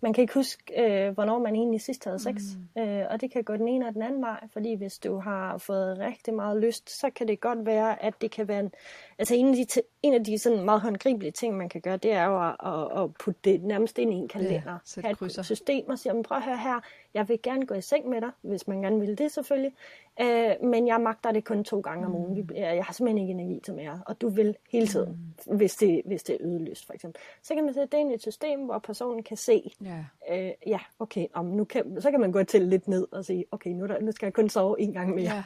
[0.00, 2.42] man kan ikke huske, øh, hvornår man egentlig sidst havde sex.
[2.76, 2.82] Mm.
[2.82, 5.58] Øh, og det kan gå den ene og den anden vej, fordi hvis du har
[5.58, 8.72] fået rigtig meget lyst, så kan det godt være, at det kan være en,
[9.18, 12.12] altså en af de, en af de sådan meget håndgribelige ting, man kan gøre, det
[12.12, 14.78] er jo at, at, at putte det nærmest ind i en kalender.
[14.96, 16.80] Ja, have et system og sige, prøv at høre her,
[17.14, 19.72] jeg vil gerne gå i seng med dig, hvis man gerne vil det selvfølgelig,
[20.20, 22.40] øh, men jeg magter det kun to gange om ugen.
[22.40, 22.56] Mm.
[22.56, 25.56] Jeg har simpelthen ikke energi til mere, og du vil hele tiden, mm.
[25.56, 27.20] hvis, det, hvis det er ødeløst for eksempel.
[27.42, 30.50] Så kan man sætte det ind i et system, hvor personen kan se, ja, øh,
[30.66, 33.70] ja okay, om nu kan, så kan man gå til lidt ned og sige, okay,
[33.70, 35.44] nu, der, nu skal jeg kun sove en gang mere.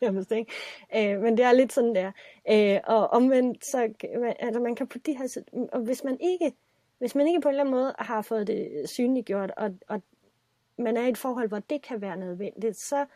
[0.00, 0.08] Ja.
[1.14, 2.12] øh, men det er lidt sådan der.
[2.50, 3.92] Øh, og omvendt, så
[4.38, 5.42] altså man kan på de her,
[5.72, 6.52] og hvis man ikke
[7.00, 10.02] hvis man ikke på en eller anden måde har fået det synliggjort, og, og
[10.78, 13.06] man er i et forhold, hvor det kan være nødvendigt, så,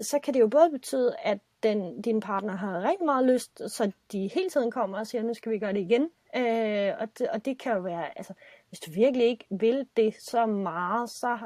[0.00, 3.92] så kan det jo både betyde, at den, din partner har rigtig meget lyst, så
[4.12, 6.02] de hele tiden kommer og siger, nu skal vi gøre det igen.
[6.36, 8.34] Øh, og, det, og det kan jo være, altså,
[8.76, 11.38] hvis du virkelig ikke vil det så meget, så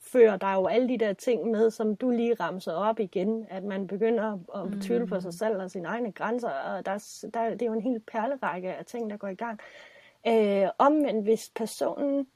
[0.00, 3.64] fører der jo alle de der ting med, som du lige ramser op igen, at
[3.64, 5.08] man begynder at mm.
[5.08, 8.00] på sig selv og sine egne grænser, og der, der, det er jo en hel
[8.00, 9.60] perlerække af ting, der går i gang.
[10.26, 12.26] Øh, omvendt, hvis personen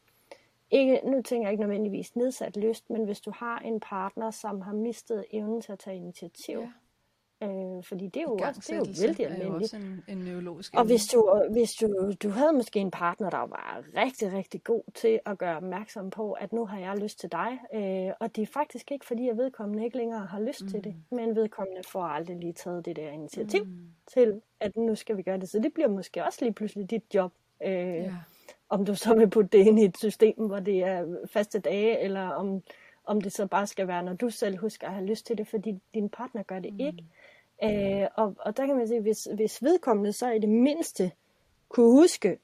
[0.70, 4.60] ikke, nu tænker jeg ikke nødvendigvis nedsat lyst, men hvis du har en partner, som
[4.60, 6.68] har mistet evnen til at tage initiativ,
[7.42, 9.74] Øh, fordi det er jo, også, det er jo vældig almindeligt.
[9.74, 13.30] Er jo en, en neurologisk og hvis du, hvis du, du havde måske en partner,
[13.30, 17.20] der var rigtig, rigtig god til at gøre opmærksom på, at nu har jeg lyst
[17.20, 20.62] til dig, øh, og det er faktisk ikke fordi, at vedkommende ikke længere har lyst
[20.62, 20.68] mm.
[20.68, 21.16] til det, mm.
[21.16, 23.88] men vedkommende får aldrig lige taget det der initiativ mm.
[24.14, 25.48] til, at nu skal vi gøre det.
[25.48, 27.32] Så det bliver måske også lige pludselig dit job.
[27.62, 28.14] Øh, ja.
[28.68, 32.00] Om du så vil putte det ind i et system, hvor det er faste dage,
[32.00, 32.62] eller om,
[33.04, 35.48] om det så bare skal være, når du selv husker at have lyst til det,
[35.48, 36.80] fordi din partner gør det mm.
[36.80, 37.04] ikke.
[37.64, 41.12] Øh, og, og der kan man sige, hvis, hvis vedkommende så i det mindste
[41.68, 42.38] kunne huske,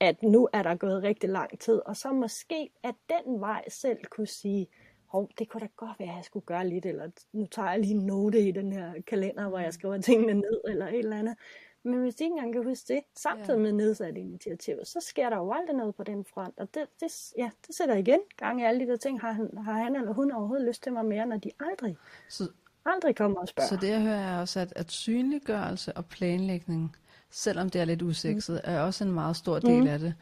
[0.00, 4.04] at nu er der gået rigtig lang tid, og så måske at den vej selv
[4.10, 4.68] kunne sige,
[5.06, 7.80] hov, det kunne da godt være, at jeg skulle gøre lidt, eller nu tager jeg
[7.80, 11.18] lige en note i den her kalender, hvor jeg skriver tingene ned, eller et eller
[11.18, 11.36] andet.
[11.82, 15.36] Men hvis de ikke engang kan huske det, samtidig med nedsat initiativ, så sker der
[15.36, 16.58] jo aldrig noget på den front.
[16.58, 19.20] Og det, det, ja, det sætter igen gang i alle de der ting.
[19.20, 21.96] Har han, har han eller hun overhovedet lyst til mig mere, når de aldrig
[22.28, 22.44] så,
[22.86, 23.68] aldrig kommer og spørger.
[23.68, 26.96] Så det jeg hører er også, at, at synliggørelse og planlægning,
[27.30, 28.70] selvom det er lidt usekset, mm.
[28.72, 29.86] er også en meget stor del mm.
[29.86, 30.14] af det.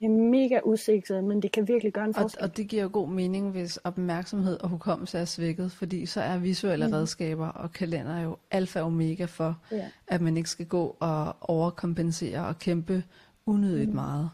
[0.00, 2.42] Det er mega usekset, men det kan virkelig gøre en forskel.
[2.42, 6.20] Og, og det giver jo god mening, hvis opmærksomhed og hukommelse er svækket, fordi så
[6.20, 6.92] er visuelle mm.
[6.92, 9.88] redskaber og kalender jo alfa og omega for, ja.
[10.06, 13.04] at man ikke skal gå og overkompensere og kæmpe
[13.46, 13.94] unødigt mm.
[13.94, 14.30] meget.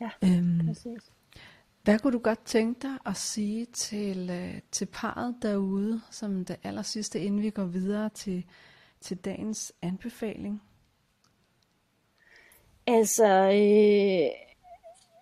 [0.00, 1.12] Ja, øhm, præcis.
[1.88, 6.56] Hvad kunne du godt tænke dig at sige til, øh, til parret derude, som det
[6.62, 8.44] aller sidste, inden vi går videre til,
[9.00, 10.62] til dagens anbefaling?
[12.86, 14.30] Altså, øh,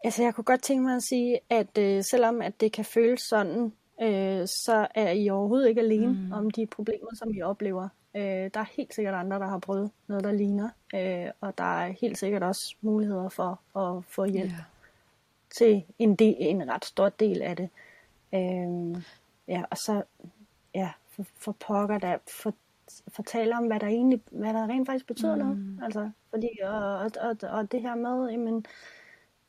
[0.04, 3.20] altså, jeg kunne godt tænke mig at sige, at øh, selvom at det kan føles
[3.20, 6.32] sådan, øh, så er I overhovedet ikke alene mm.
[6.32, 7.88] om de problemer, som I oplever.
[8.16, 8.22] Øh,
[8.54, 11.92] der er helt sikkert andre, der har prøvet noget, der ligner, øh, og der er
[12.00, 14.52] helt sikkert også muligheder for at få hjælp.
[14.52, 14.75] Yeah
[15.56, 17.68] til en, del, en ret stor del af det.
[18.34, 18.96] Øhm,
[19.48, 20.02] ja, og så
[20.74, 22.54] ja, for, for pokker der, for,
[23.08, 25.40] fortælle om, hvad der egentlig, hvad der rent faktisk betyder mm.
[25.40, 25.80] noget.
[25.82, 28.66] Altså, fordi, og, og, og, og det her med, jamen,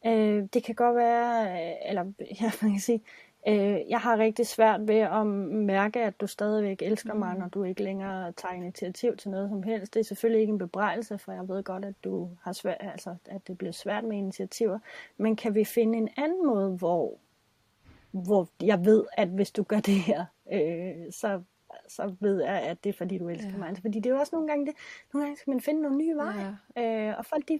[0.05, 2.03] øh, det kan godt være, eller
[2.41, 3.01] ja, man kan sige,
[3.47, 7.39] Øh, jeg har rigtig svært ved at mærke, at du stadigvæk elsker mig, mm.
[7.39, 9.93] når du ikke længere tager initiativ til noget som helst.
[9.93, 13.15] Det er selvfølgelig ikke en bebrejdelse, for jeg ved godt, at du har svært, altså,
[13.25, 14.79] at det bliver svært med initiativer.
[15.17, 17.17] Men kan vi finde en anden måde, hvor,
[18.11, 21.41] hvor jeg ved, at hvis du gør det her, øh, så
[21.87, 23.57] så ved jeg, at det er fordi, du elsker ja.
[23.57, 23.67] mig.
[23.67, 24.75] Altså, fordi det er jo også nogle gange det,
[25.13, 26.57] nogle gange skal man finde nogle nye veje.
[26.75, 27.09] Ja.
[27.09, 27.59] Øh, og folk, de,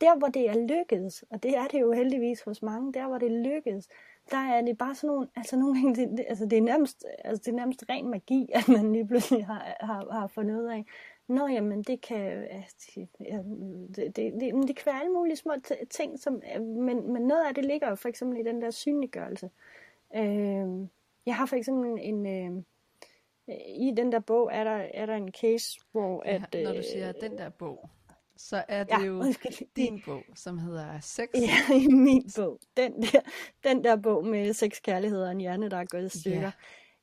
[0.00, 3.18] der hvor det er lykkedes, og det er det jo heldigvis hos mange, der hvor
[3.18, 3.88] det lykkedes,
[4.30, 7.04] der er det bare sådan nogle, altså nogle gange, det, det, altså det er nærmest,
[7.24, 10.64] altså det er nærmest ren magi, at man lige pludselig har, har, har fundet ud
[10.66, 10.84] af,
[11.28, 13.06] Nå, jamen, det kan, altså,
[13.96, 15.52] det, det, det, det kan være alle mulige små
[15.90, 19.50] ting, som, men, men noget af det ligger jo for eksempel i den der synliggørelse.
[20.16, 20.88] Øh,
[21.26, 22.62] jeg har for eksempel en, øh,
[23.76, 26.54] i den der bog er der, er der en case, hvor at...
[26.54, 27.88] Ja, når du siger den der bog,
[28.36, 29.24] så er det ja, jo
[29.76, 31.28] din bog, som hedder Sex.
[31.34, 32.60] Ja, i min bog.
[32.76, 33.20] Den der,
[33.64, 36.50] den der bog med sex, kærlighed og en hjerne, der er gået i stykker.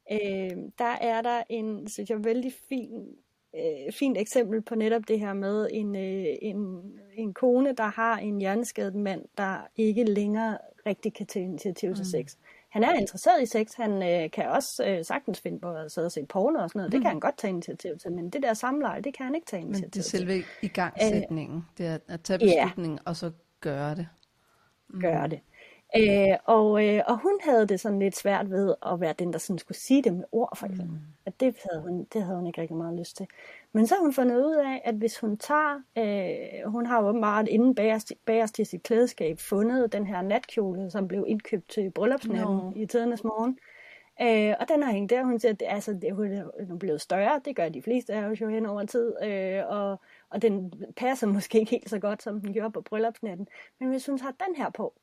[0.10, 0.48] Ja.
[0.52, 3.16] Øh, der er der en, synes jeg, vældig fin,
[3.56, 6.82] øh, fint eksempel på netop det her med en, øh, en,
[7.14, 12.02] en kone, der har en hjerneskadet mand, der ikke længere rigtig kan tage initiativ til
[12.02, 12.06] mm.
[12.06, 12.36] sex
[12.72, 16.06] han er interesseret i sex, han øh, kan også øh, sagtens finde på at sidde
[16.06, 16.90] og se porno og sådan noget.
[16.90, 16.92] Mm.
[16.92, 19.48] Det kan han godt tage initiativ til, men det der samleje, det kan han ikke
[19.48, 20.20] tage initiativ til.
[20.20, 23.04] Men det er selve igangsætningen, uh, det er at tage beslutningen yeah.
[23.06, 24.08] og så gøre det.
[24.90, 25.02] Mm.
[25.02, 25.40] Gøre det.
[25.98, 29.40] Øh, og, øh, og hun havde det sådan lidt svært ved at være den, der
[29.40, 30.96] sådan skulle sige det med ord, for eksempel.
[30.96, 31.06] Mm.
[31.26, 33.28] At det havde, hun, det havde hun ikke rigtig meget lyst til.
[33.74, 37.48] Men så har hun fundet ud af, at hvis hun tager, øh, hun har meget
[37.48, 42.56] inden bagerst, bagerst i sit klædeskab fundet den her natkjole, som blev indkøbt til bryllupsnatten
[42.56, 42.72] no.
[42.76, 43.58] i tidernes morgen.
[44.22, 47.42] Øh, og den har hængt der, hun siger, at altså, det, hun er blevet større,
[47.46, 51.28] det gør de fleste af os jo hen over tid, øh, og, og den passer
[51.28, 53.48] måske ikke helt så godt, som den gjorde på bryllupsnatten.
[53.80, 54.94] Men hvis hun tager den her på,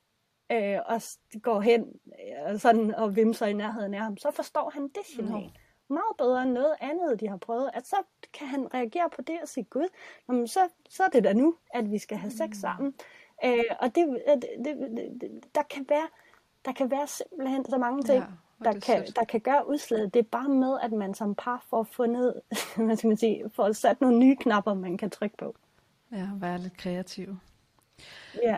[0.51, 1.01] øh, og
[1.41, 1.85] går hen
[2.51, 5.43] øh, sådan, og vimser i nærheden af ham, så forstår han det signal.
[5.43, 5.93] Mm.
[5.93, 7.69] Meget bedre end noget andet, de har prøvet.
[7.73, 7.95] At så
[8.33, 9.87] kan han reagere på det og sige, gud,
[10.29, 12.53] jamen, så, så er det da nu, at vi skal have sex mm.
[12.53, 12.93] sammen.
[13.45, 16.07] Øh, og det, det, det, det, der, kan være,
[16.65, 20.13] der kan være simpelthen så mange ting, ja, der, kan, der kan gøre udslaget.
[20.13, 22.41] Det er bare med, at man som par får fundet,
[22.85, 25.55] hvad skal man sige, får sat nogle nye knapper, man kan trykke på.
[26.11, 27.35] Ja, være lidt kreativ.
[28.43, 28.57] Ja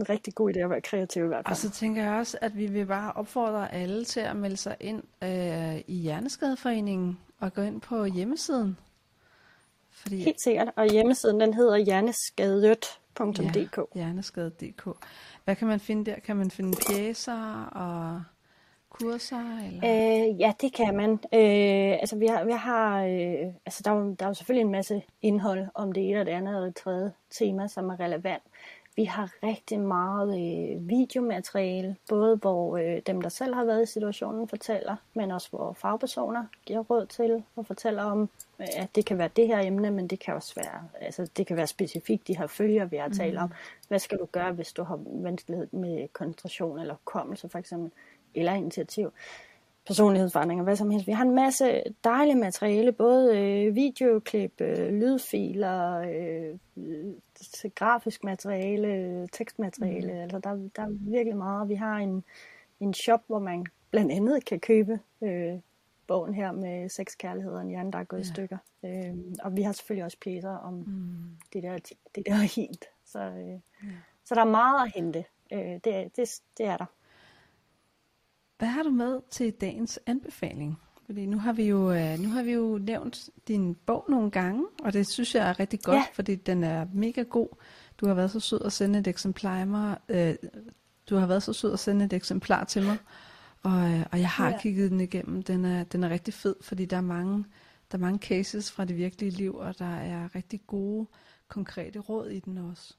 [0.00, 1.52] en rigtig god idé at være kreativ i hvert fald.
[1.52, 4.76] Og så tænker jeg også, at vi vil bare opfordre alle til at melde sig
[4.80, 8.78] ind øh, i Hjerneskadeforeningen og gå ind på hjemmesiden.
[9.90, 10.16] Fordi...
[10.16, 13.76] Helt sikkert, og hjemmesiden den hedder hjerneskadet.dk.
[13.76, 14.88] Ja, hjerneskadet.dk.
[15.44, 16.20] Hvad kan man finde der?
[16.20, 18.22] Kan man finde pjæser og
[18.90, 19.58] kurser?
[19.66, 20.30] Eller?
[20.30, 21.10] Øh, ja, det kan man.
[21.10, 24.64] Øh, altså, vi har, vi har øh, altså, der, er jo, der er jo selvfølgelig
[24.64, 28.00] en masse indhold om det ene og det andet og det tredje tema, som er
[28.00, 28.42] relevant.
[29.00, 33.86] Vi har rigtig meget øh, videomateriale, både hvor øh, dem, der selv har været i
[33.86, 38.30] situationen, fortæller, men også hvor fagpersoner giver råd til og fortæller om,
[38.60, 41.46] øh, at det kan være det her emne, men det kan også være, altså, det
[41.46, 43.42] kan være specifikt de her følger, vi har talt mm.
[43.42, 43.52] om.
[43.88, 47.90] Hvad skal du gøre, hvis du har vanskelighed med koncentration eller kommelse for eksempel,
[48.34, 49.12] eller initiativ?
[49.86, 51.06] Personlighedsforandringer, hvad som helst.
[51.06, 56.58] Vi har en masse dejlige materiale, både øh, videoklip, øh, lydfiler, øh,
[57.74, 60.12] grafisk materiale, tekstmateriale.
[60.12, 60.18] Mm.
[60.18, 61.68] Altså der, der er virkelig meget.
[61.68, 62.24] Vi har en,
[62.80, 65.58] en shop, hvor man blandt andet kan købe øh,
[66.06, 68.24] bogen her med seks kærligheder og en hjerne, der er gået ja.
[68.24, 68.58] i stykker.
[68.84, 71.38] Øh, og vi har selvfølgelig også pjæser om mm.
[71.52, 71.78] det, der,
[72.14, 72.84] det der helt.
[73.04, 73.58] Så, øh, ja.
[74.24, 75.24] så der er meget at hente.
[75.52, 76.86] Øh, det, det, det er der.
[78.60, 80.78] Hvad har du med til dagens anbefaling?
[81.06, 84.66] Fordi nu har vi jo, øh, nu har vi jo nævnt din bog nogle gange,
[84.82, 86.04] og det synes jeg er rigtig godt, ja.
[86.12, 87.48] fordi den er mega god.
[87.98, 89.98] Du har været så sød at sende et eksemplar mig.
[90.08, 90.34] Øh,
[91.10, 92.96] du har været så sød at sende et eksemplar til mig,
[93.62, 94.58] og, øh, og jeg har ja.
[94.58, 95.42] kigget den igennem.
[95.42, 97.44] Den er, den er rigtig fed, fordi der er mange,
[97.92, 101.06] der er mange cases fra det virkelige liv, og der er rigtig gode,
[101.48, 102.96] konkrete råd i den også.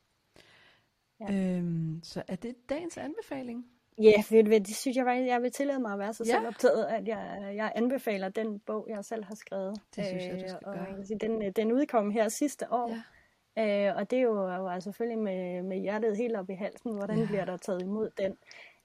[1.19, 1.57] Ja.
[1.57, 3.65] Øhm, så er det dagens anbefaling?
[3.97, 6.31] Ja, for det synes jeg faktisk, jeg vil tillade mig at være så ja.
[6.31, 9.81] selv optaget, at jeg, jeg anbefaler den bog, jeg selv har skrevet.
[9.95, 11.05] Det synes jeg, du skal og gøre.
[11.05, 12.89] Sige, den, den udkom her sidste år.
[12.89, 13.89] Ja.
[13.89, 16.93] Øh, og det er jo, jo altså selvfølgelig med, med hjertet helt op i halsen,
[16.93, 17.25] hvordan ja.
[17.25, 18.37] bliver der taget imod den.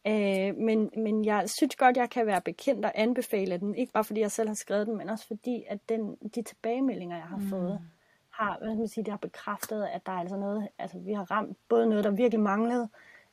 [0.07, 3.75] Øh, men, men jeg synes godt, jeg kan være bekendt og anbefale den.
[3.75, 7.17] Ikke bare fordi jeg selv har skrevet den, men også fordi, at den, de tilbagemeldinger,
[7.17, 7.49] jeg har mm.
[7.49, 7.81] fået,
[8.31, 11.13] har, hvad skal man sige, det har bekræftet, at der er altså noget, altså vi
[11.13, 12.89] har ramt både noget, der virkelig manglede,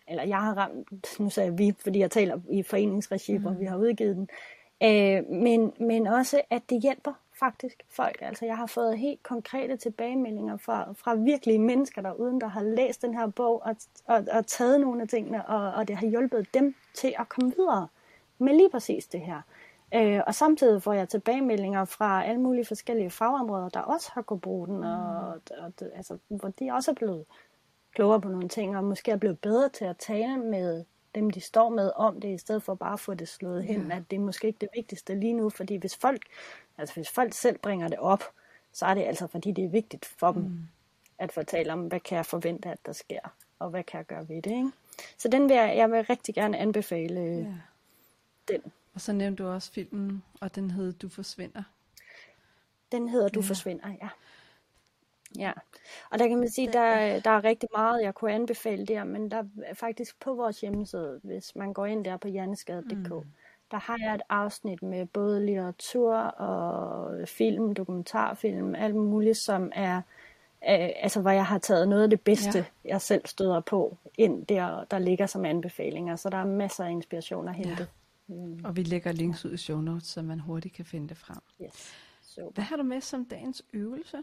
[0.07, 3.41] eller jeg har ramt, nu sagde jeg vi, fordi jeg taler i foreningsregi, mm.
[3.41, 4.29] hvor vi har udgivet den,
[4.83, 8.17] øh, men, men også, at det hjælper faktisk folk.
[8.21, 12.63] Altså jeg har fået helt konkrete tilbagemeldinger fra, fra virkelige mennesker der uden der har
[12.63, 13.75] læst den her bog og,
[14.05, 17.53] og, og taget nogle af tingene, og, og det har hjulpet dem til at komme
[17.55, 17.87] videre
[18.37, 19.41] med lige præcis det her.
[19.95, 24.41] Øh, og samtidig får jeg tilbagemeldinger fra alle mulige forskellige fagområder, der også har kunnet
[24.41, 27.25] bruge den, og, og, og altså, hvor de også er blevet
[27.93, 30.85] klogere på nogle ting, og måske er blevet bedre til at tale med
[31.15, 33.87] dem, de står med om det, i stedet for bare at få det slået hen,
[33.87, 33.95] ja.
[33.95, 36.21] at det er måske ikke det vigtigste lige nu, fordi hvis folk,
[36.77, 38.23] altså hvis folk selv bringer det op,
[38.71, 40.67] så er det altså fordi det er vigtigt for dem mm.
[41.17, 43.19] at fortælle om, hvad kan jeg forvente, at der sker,
[43.59, 44.71] og hvad kan jeg gøre ved det, ikke?
[45.17, 47.53] Så den vil jeg, jeg vil rigtig gerne anbefale ja.
[48.47, 48.61] den.
[48.93, 51.63] Og så nævnte du også filmen, og den hed Du forsvinder.
[52.91, 53.45] Den hedder Du ja.
[53.45, 54.09] forsvinder, ja.
[55.39, 55.51] Ja,
[56.11, 59.31] og der kan man sige, der, der er rigtig meget, jeg kunne anbefale der, men
[59.31, 63.31] der er faktisk på vores hjemmeside, hvis man går ind der på hjerneskade.dk, mm.
[63.71, 69.97] der har jeg et afsnit med både litteratur og film, dokumentarfilm, alt muligt, som er,
[70.69, 72.65] øh, altså hvor jeg har taget noget af det bedste, ja.
[72.85, 76.91] jeg selv støder på, ind der, der ligger som anbefalinger, så der er masser af
[76.91, 77.71] inspiration at hente.
[77.79, 77.85] Ja.
[78.27, 78.61] Mm.
[78.63, 81.37] Og vi lægger links ud i show notes, så man hurtigt kan finde det frem.
[81.61, 81.93] Yes.
[82.21, 82.51] Super.
[82.53, 84.17] Hvad har du med som dagens øvelse?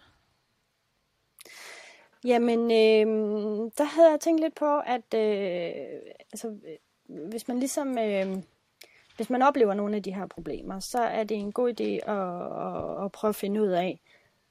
[2.24, 3.06] Jamen, øh,
[3.78, 6.00] der havde jeg tænkt lidt på, at øh,
[6.32, 6.56] altså,
[7.08, 7.98] hvis man ligesom...
[7.98, 8.42] Øh,
[9.16, 12.98] hvis man oplever nogle af de her problemer, så er det en god idé at,
[12.98, 14.00] at, at prøve at finde ud af,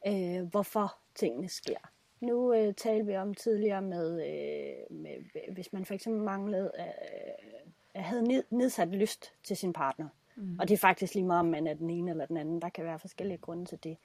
[0.07, 1.77] øh, hvorfor tingene sker.
[2.19, 5.11] Nu øh, talte vi om tidligere med, øh, med,
[5.53, 10.07] hvis man for eksempel manglede, øh, havde nedsat lyst til sin partner.
[10.35, 10.59] Mm.
[10.59, 12.61] Og det er faktisk lige meget, om man er den ene eller den anden.
[12.61, 13.97] Der kan være forskellige grunde til det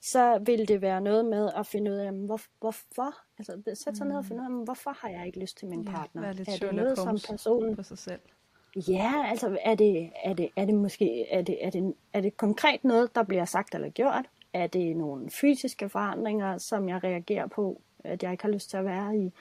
[0.00, 3.52] så vil det være noget med at finde ud af, hvor, hvorfor, altså
[3.84, 6.22] sætte sig ned og finde ud af, hvorfor har jeg ikke lyst til min partner?
[6.22, 7.76] Ja, er det noget som person?
[7.76, 8.20] På sig selv.
[8.76, 12.36] Ja, altså er det, er det, er det måske, er det, er, det, er det
[12.36, 14.30] konkret noget, der bliver sagt eller gjort?
[14.52, 18.76] Er det nogle fysiske forandringer, som jeg reagerer på, at jeg ikke har lyst til
[18.76, 19.32] at være i?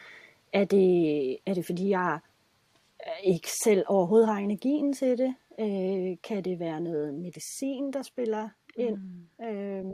[0.54, 2.20] Er det, er det fordi, jeg
[3.24, 5.36] ikke selv overhovedet har energien til det?
[5.60, 8.98] Øh, kan det være noget medicin, der spiller ind?
[9.40, 9.46] Mm.
[9.46, 9.86] Øh,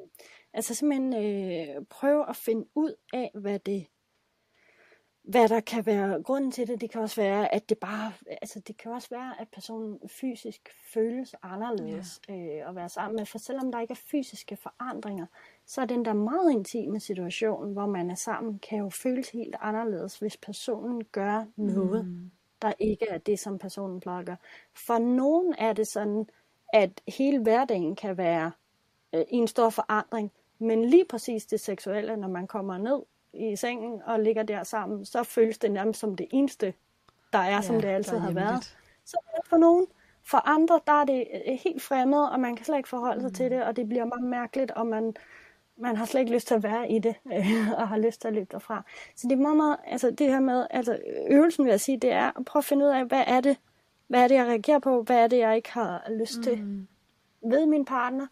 [0.56, 3.88] Altså simpelthen øh, prøve at finde ud af, hvad det
[5.28, 6.82] hvad der kan være grunden til det.
[6.82, 10.70] Det kan også være, at det bare, altså det kan også være, at personen fysisk
[10.93, 12.34] føles anderledes ja.
[12.34, 13.26] øh, at være sammen med.
[13.26, 15.26] For selvom der ikke er fysiske forandringer,
[15.66, 19.56] så er den der meget intime situation, hvor man er sammen, kan jo føles helt
[19.60, 22.32] anderledes, hvis personen gør noget, mm.
[22.62, 24.38] der ikke er det, som personen plejer at gøre.
[24.74, 26.28] For nogen er det sådan,
[26.74, 28.51] at hele hverdagen kan være
[29.14, 33.01] øh, en stor forandring, men lige præcis det seksuelle, når man kommer ned
[33.34, 36.74] i sengen og ligger der sammen, så føles det nærmest som det eneste,
[37.34, 38.78] der er, ja, som det altid har været.
[39.06, 39.88] Så for nogen.
[40.24, 43.30] For andre, der er det øh, helt fremmed, og man kan slet ikke forholde sig
[43.30, 43.34] mm.
[43.34, 45.16] til det, og det bliver meget mærkeligt, og man,
[45.78, 47.16] man har slet ikke lyst til at være i det,
[47.80, 48.84] og har lyst til at løbe derfra.
[49.16, 50.99] Så det er meget, meget, altså det her med, altså
[51.30, 53.58] øvelsen vil jeg sige, det er at prøve at finde ud af, hvad er det,
[54.08, 56.88] hvad er det, jeg reagerer på, hvad er det, jeg ikke har lyst til mm.
[57.41, 58.28] ved min partner.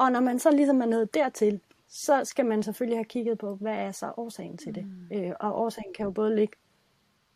[0.00, 3.54] Og når man så ligesom er nået dertil, så skal man selvfølgelig have kigget på,
[3.54, 4.84] hvad er så årsagen til det.
[4.84, 5.16] Mm.
[5.16, 6.56] Øh, og årsagen kan jo både ligge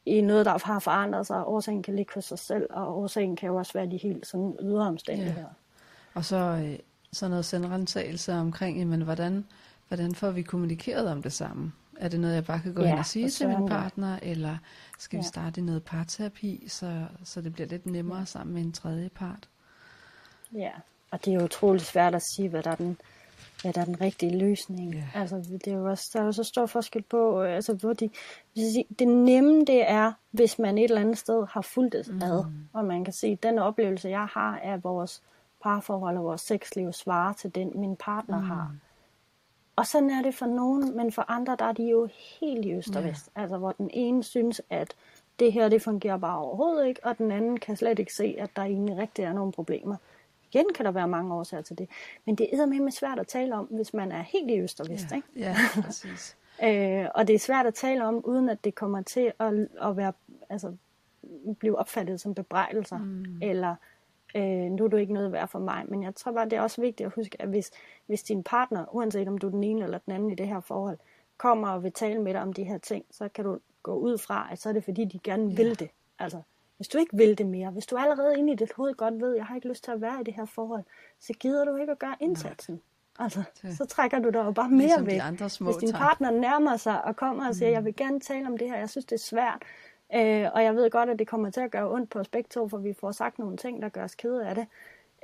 [0.06, 3.36] i noget, der har forandret sig, og årsagen kan ligge hos sig selv, og årsagen
[3.36, 5.40] kan jo også være de helt sådan ydre omstændigheder.
[5.40, 5.46] Ja.
[6.14, 6.78] Og så øh,
[7.12, 9.44] så noget selvrensagelse omkring, jamen, hvordan,
[9.88, 11.72] hvordan får vi kommunikeret om det samme?
[11.96, 14.56] Er det noget, jeg bare kan gå ja, ind og sige til min partner, eller
[14.98, 15.20] skal ja.
[15.20, 19.08] vi starte i noget parterapi, så, så det bliver lidt nemmere sammen med en tredje
[19.08, 19.48] part?
[20.52, 20.70] Ja,
[21.10, 22.98] og det er jo utroligt svært at sige, hvad der er den,
[23.62, 24.94] hvad der er den rigtige løsning.
[24.94, 25.20] Yeah.
[25.20, 28.10] Altså, det er jo også, der er jo så stor forskel på, altså, hvor de,
[28.98, 32.22] det nemme det er, hvis man et eller andet sted har fulgt det mm.
[32.22, 35.22] ad, og man kan se, at den oplevelse, jeg har af vores
[35.62, 38.46] parforhold og vores sexliv, svarer til den, min partner mm.
[38.46, 38.74] har.
[39.76, 42.08] Og sådan er det for nogen, men for andre, der er de jo
[42.40, 43.30] helt i øst og vest.
[43.36, 43.42] Yeah.
[43.42, 44.94] Altså, hvor den ene synes, at
[45.38, 48.50] det her, det fungerer bare overhovedet ikke, og den anden kan slet ikke se, at
[48.56, 49.96] der egentlig rigtig er nogle problemer.
[50.54, 51.88] Igen kan der være mange årsager til det.
[52.24, 54.88] Men det er med svært at tale om, hvis man er helt i øst og
[54.88, 55.10] vest.
[55.10, 55.28] Ja, ikke?
[55.36, 56.36] ja præcis.
[56.64, 59.96] øh, og det er svært at tale om, uden at det kommer til at, at
[59.96, 60.12] være,
[60.50, 60.76] altså,
[61.58, 62.98] blive opfattet som bebrejdelser.
[62.98, 63.42] Mm.
[63.42, 63.74] Eller
[64.36, 65.84] øh, nu er du ikke noget værd for mig.
[65.88, 67.70] Men jeg tror bare, det er også vigtigt at huske, at hvis,
[68.06, 70.60] hvis din partner, uanset om du er den ene eller den anden i det her
[70.60, 70.98] forhold,
[71.36, 74.18] kommer og vil tale med dig om de her ting, så kan du gå ud
[74.18, 75.56] fra, at så er det fordi, de gerne ja.
[75.56, 75.90] vil det.
[76.18, 76.40] Altså,
[76.76, 79.34] hvis du ikke vil det mere, hvis du allerede inde i dit hoved godt ved,
[79.34, 80.82] jeg har ikke lyst til at være i det her forhold,
[81.20, 82.74] så gider du ikke at gøre indsatsen.
[82.74, 82.80] Nej.
[83.18, 83.76] Altså, det.
[83.76, 85.20] så trækker du dig jo bare mere ligesom væk.
[85.22, 87.74] andre små hvis din partner nærmer sig og kommer og siger, mm.
[87.74, 89.62] jeg vil gerne tale om det her, jeg synes det er svært,
[90.14, 92.48] øh, og jeg ved godt, at det kommer til at gøre ondt på os begge
[92.50, 94.66] to, for vi får sagt nogle ting, der gør os kede af det.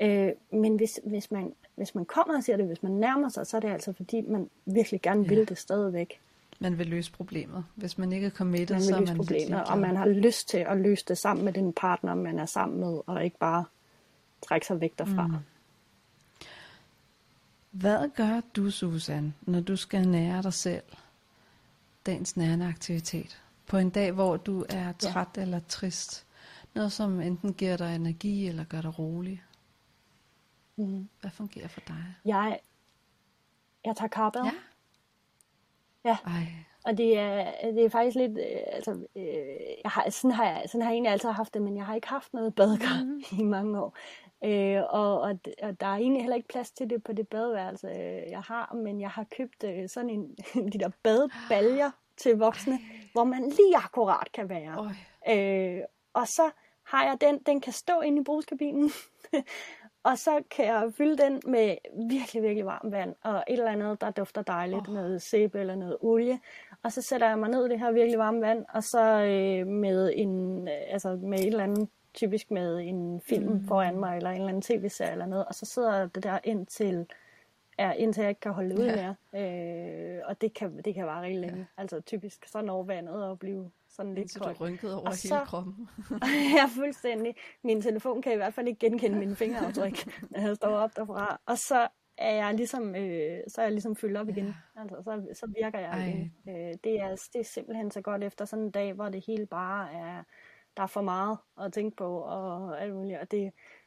[0.02, 3.46] Øh, men hvis, hvis, man, hvis man kommer og siger det, hvis man nærmer sig,
[3.46, 5.28] så er det altså fordi, man virkelig gerne ja.
[5.28, 6.20] vil det stadigvæk
[6.60, 7.64] man vil løse problemet.
[7.74, 10.58] Hvis man ikke er committed, man så er man problemet, og man har lyst til
[10.58, 13.64] at løse det sammen med den partner, man er sammen med, og ikke bare
[14.48, 15.26] trække sig væk derfra.
[15.26, 15.34] Mm.
[17.70, 20.82] Hvad gør du, Susan, når du skal nære dig selv?
[22.06, 23.42] Dagens nærende aktivitet.
[23.66, 25.42] På en dag, hvor du er træt ja.
[25.42, 26.26] eller trist.
[26.74, 29.42] Noget, som enten giver dig energi eller gør dig rolig.
[30.76, 31.08] Mm.
[31.20, 32.04] Hvad fungerer for dig?
[32.24, 32.60] Jeg,
[33.84, 34.44] jeg tager karbad.
[34.44, 34.52] Ja.
[36.04, 36.16] Ja.
[36.26, 36.46] Ej.
[36.84, 39.24] Og det er, det er faktisk lidt, øh, altså, øh,
[39.84, 41.94] jeg har, sådan, har jeg, sådan har jeg egentlig altid haft det, men jeg har
[41.94, 43.22] ikke haft noget badekar mm.
[43.40, 43.96] i mange år.
[44.44, 47.88] Øh, og, og, og der er egentlig heller ikke plads til det på det badeværelse,
[47.88, 50.36] øh, jeg har, men jeg har købt øh, sådan en,
[50.72, 52.80] de der badebaljer til voksne, Ej.
[53.12, 54.94] hvor man lige akkurat kan være.
[55.28, 55.82] Øh,
[56.12, 56.50] og så
[56.82, 58.90] har jeg den, den kan stå inde i brugskabinen,
[60.02, 61.76] Og så kan jeg fylde den med
[62.10, 64.94] virkelig, virkelig varmt vand, og et eller andet, der dufter dejligt, oh.
[64.94, 66.40] noget sæbe eller noget olie.
[66.82, 69.66] Og så sætter jeg mig ned i det her virkelig varme vand, og så øh,
[69.66, 73.66] med en, øh, altså med et eller andet, typisk med en film mm.
[73.66, 77.06] foran mig, eller en eller anden tv-serie eller noget, og så sidder det der indtil,
[77.78, 79.14] ja, indtil jeg ikke kan holde ud ja.
[79.32, 80.16] mere.
[80.16, 81.58] Øh, og det kan, det kan vare rigtig længe.
[81.58, 81.64] Ja.
[81.76, 83.70] Altså typisk sådan over vandet og blive
[84.00, 85.88] sådan lidt Så du rynket over og hele så, kroppen.
[86.56, 87.34] ja, fuldstændig.
[87.64, 91.40] Min telefon kan i hvert fald ikke genkende mine fingeraftryk, når jeg står op derfra.
[91.46, 91.88] Og så
[92.18, 94.46] er jeg ligesom, øh, så er jeg ligesom fyldt op igen.
[94.46, 94.80] Ja.
[94.80, 96.06] Altså, så, så virker jeg Ej.
[96.06, 96.32] igen.
[96.48, 99.46] Øh, det, er, det er simpelthen så godt efter sådan en dag, hvor det hele
[99.46, 100.22] bare er,
[100.76, 103.18] der er for meget at tænke på, og alt muligt.
[103.18, 103.42] Og det,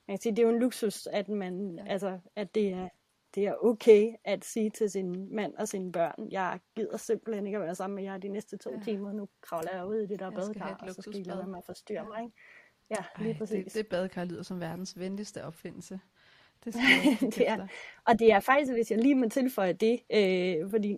[0.07, 1.91] man kan sige, det er jo en luksus, at man, ja.
[1.91, 2.89] altså, at det er,
[3.35, 7.57] det er okay at sige til sin mand og sine børn, jeg gider simpelthen ikke
[7.57, 8.79] at være sammen med jer de næste to ja.
[8.83, 11.47] timer, nu kravler jeg ud i det der badekar, og så skal I lade være
[11.47, 12.23] med at forstyrre mig.
[12.23, 12.35] Ikke?
[12.89, 13.65] Ja, lige Ej, præcis.
[13.65, 15.99] Det, det badekar lyder som verdens venligste opfindelse.
[16.65, 16.75] Det,
[17.35, 17.67] det er,
[18.05, 20.97] og det er faktisk, hvis jeg lige må tilføje det, øh, fordi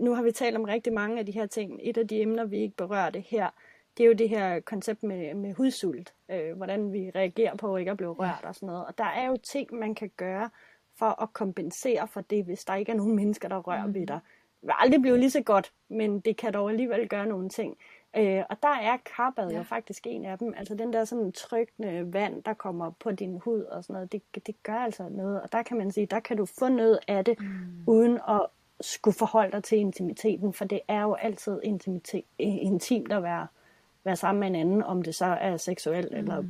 [0.00, 1.80] nu har vi talt om rigtig mange af de her ting.
[1.82, 3.50] Et af de emner, vi ikke berørte her,
[3.96, 6.14] det er jo det her koncept med, med hudsult.
[6.30, 8.86] Øh, hvordan vi reagerer på ikke at blive rørt og sådan noget.
[8.86, 10.50] Og der er jo ting, man kan gøre,
[10.98, 13.94] for at kompensere for det, hvis der ikke er nogen mennesker, der rører mm.
[13.94, 14.20] ved dig.
[14.60, 17.76] Det vil aldrig blive lige så godt, men det kan dog alligevel gøre nogle ting.
[18.16, 19.56] Øh, og der er karbad ja.
[19.56, 20.54] jo faktisk en af dem.
[20.56, 24.22] Altså den der sådan trykkende vand, der kommer på din hud og sådan noget, det,
[24.46, 25.42] det gør altså noget.
[25.42, 27.46] Og der kan man sige, der kan du få noget af det, mm.
[27.86, 28.46] uden at
[28.80, 33.46] skulle forholde dig til intimiteten, for det er jo altid intimitet, intimt at være
[34.06, 36.18] være sammen med en anden, om det så er seksuelt mm.
[36.18, 36.44] eller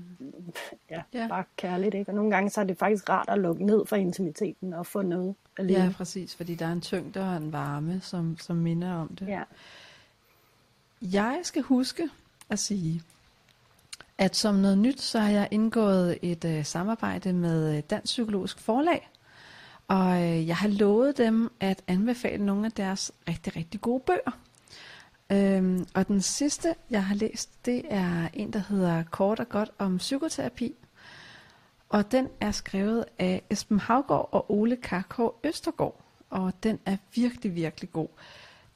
[0.90, 1.28] ja, ja.
[1.28, 1.94] bare kærligt.
[1.94, 2.10] Ikke?
[2.10, 5.02] Og nogle gange så er det faktisk rart at lukke ned for intimiteten og få
[5.02, 5.84] noget alene.
[5.84, 9.28] Ja, præcis, fordi der er en tyngde og en varme, som, som minder om det.
[9.28, 9.42] Ja.
[11.02, 12.08] Jeg skal huske
[12.50, 13.02] at sige,
[14.18, 18.58] at som noget nyt, så har jeg indgået et øh, samarbejde med øh, Dansk Psykologisk
[18.58, 19.10] Forlag,
[19.88, 24.45] og øh, jeg har lovet dem at anbefale nogle af deres rigtig, rigtig gode bøger.
[25.32, 29.70] Øhm, og den sidste, jeg har læst, det er en, der hedder Kort og godt
[29.78, 30.74] om psykoterapi.
[31.88, 36.00] Og den er skrevet af Esben Havgård og Ole Karkov Østergaard.
[36.30, 38.08] Og den er virkelig, virkelig god.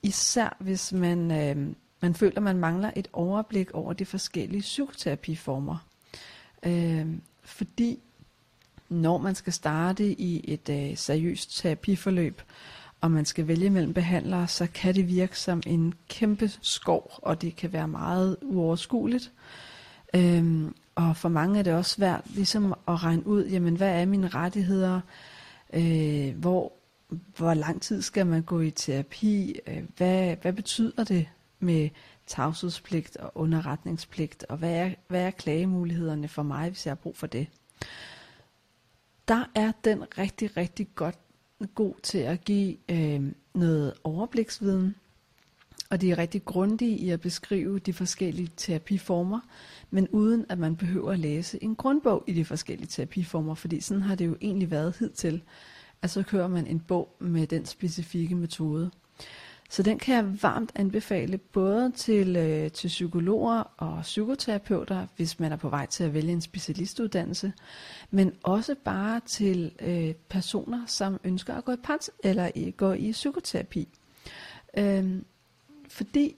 [0.02, 5.86] Især hvis man, øh, man føler, man mangler et overblik over de forskellige psykoterapiformer.
[6.62, 7.06] Øh,
[7.42, 7.98] fordi
[8.88, 12.42] når man skal starte i et øh, seriøst terapiforløb,
[13.00, 17.42] og man skal vælge mellem behandlere, så kan det virke som en kæmpe skov, og
[17.42, 19.32] det kan være meget uoverskueligt.
[20.14, 24.06] Øhm, og for mange er det også svært ligesom at regne ud, jamen hvad er
[24.06, 25.00] mine rettigheder,
[25.72, 26.72] øh, hvor,
[27.36, 31.28] hvor lang tid skal man gå i terapi, øh, hvad, hvad betyder det
[31.58, 31.88] med
[32.26, 37.16] tavshedspligt og underretningspligt, og hvad er, hvad er klagemulighederne for mig, hvis jeg har brug
[37.16, 37.46] for det.
[39.28, 41.18] Der er den rigtig, rigtig godt
[41.74, 44.94] god til at give øh, noget overbliksviden,
[45.90, 49.40] og de er rigtig grundige i at beskrive de forskellige terapiformer,
[49.90, 54.02] men uden at man behøver at læse en grundbog i de forskellige terapiformer, fordi sådan
[54.02, 55.42] har det jo egentlig været hidtil,
[56.02, 58.90] at så kører man en bog med den specifikke metode.
[59.70, 65.52] Så den kan jeg varmt anbefale både til, øh, til psykologer og psykoterapeuter, hvis man
[65.52, 67.52] er på vej til at vælge en specialistuddannelse,
[68.10, 72.92] men også bare til øh, personer, som ønsker at gå i pans eller i, gå
[72.92, 73.88] i psykoterapi.
[74.76, 75.22] Øh,
[75.88, 76.36] fordi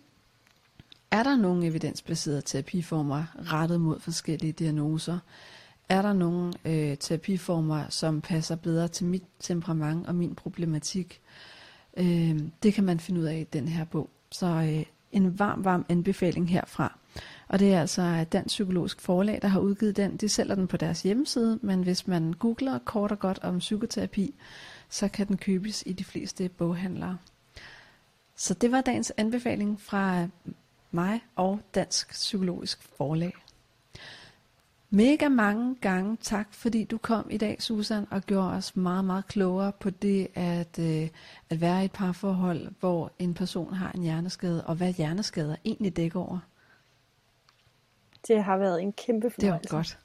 [1.10, 5.18] er der nogle evidensbaserede terapiformer rettet mod forskellige diagnoser?
[5.88, 11.20] Er der nogle øh, terapiformer, som passer bedre til mit temperament og min problematik?
[11.20, 11.51] Øh,
[11.96, 14.10] Øh, det kan man finde ud af i den her bog.
[14.30, 16.98] Så øh, en varm, varm anbefaling herfra.
[17.48, 20.16] Og det er altså Dansk Psykologisk Forlag, der har udgivet den.
[20.16, 24.34] De sælger den på deres hjemmeside, men hvis man googler kort og godt om psykoterapi,
[24.88, 27.18] så kan den købes i de fleste boghandlere.
[28.36, 30.26] Så det var dagens anbefaling fra
[30.90, 33.32] mig og Dansk Psykologisk Forlag.
[34.94, 39.26] Mega mange gange tak, fordi du kom i dag, Susan, og gjorde os meget, meget
[39.26, 41.08] klogere på det at, øh,
[41.50, 45.96] at være i et parforhold, hvor en person har en hjerneskade, og hvad hjerneskader egentlig
[45.96, 46.38] dækker over.
[48.28, 49.62] Det har været en kæmpe fornøjelse.
[49.62, 49.98] Det var godt.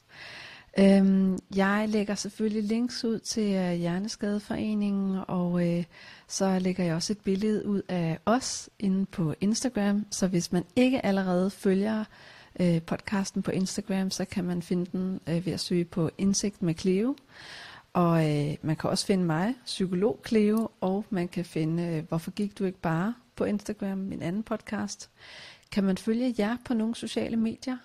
[0.79, 5.83] Øhm, jeg lægger selvfølgelig links ud til uh, Hjerneskadeforeningen, og uh,
[6.27, 10.63] så lægger jeg også et billede ud af os inde på Instagram, så hvis man
[10.75, 12.03] ikke allerede følger
[12.59, 16.61] uh, podcasten på Instagram, så kan man finde den uh, ved at søge på Indsigt
[16.61, 17.15] med Cleo.
[17.93, 22.31] Og uh, man kan også finde mig, psykolog Cleo, og man kan finde uh, Hvorfor
[22.31, 25.09] gik du ikke bare på Instagram, min anden podcast.
[25.71, 27.77] Kan man følge jer på nogle sociale medier?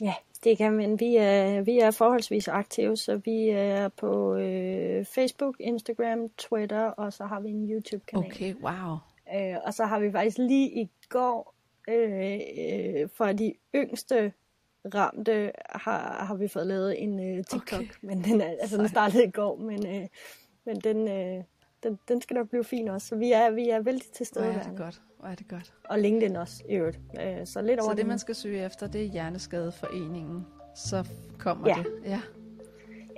[0.00, 0.14] Ja,
[0.44, 1.00] det kan man.
[1.00, 7.12] Vi er, vi er forholdsvis aktive, så vi er på øh, Facebook, Instagram, Twitter, og
[7.12, 8.26] så har vi en YouTube-kanal.
[8.26, 8.96] Okay, wow.
[9.34, 11.54] Øh, og så har vi faktisk lige i går,
[11.90, 14.32] øh, øh, for de yngste
[14.94, 17.80] ramte, har, har vi fået lavet en øh, TikTok.
[17.80, 17.88] Okay.
[18.02, 20.08] Men den, er, altså, den startede i går, men, øh,
[20.64, 21.44] men den, øh,
[21.82, 23.06] den, den skal nok blive fin også.
[23.06, 24.44] Så vi er, vi er vældig til stede.
[24.44, 25.02] Hvor er det godt.
[25.18, 25.74] Hvor er det godt.
[25.84, 26.98] Og LinkedIn også, i øvrigt.
[27.20, 30.46] Øh, så lidt over Så det, man skal søge efter, det er Hjerneskadeforeningen.
[30.76, 31.82] Så kommer ja.
[31.82, 31.86] det.
[32.04, 32.20] Ja.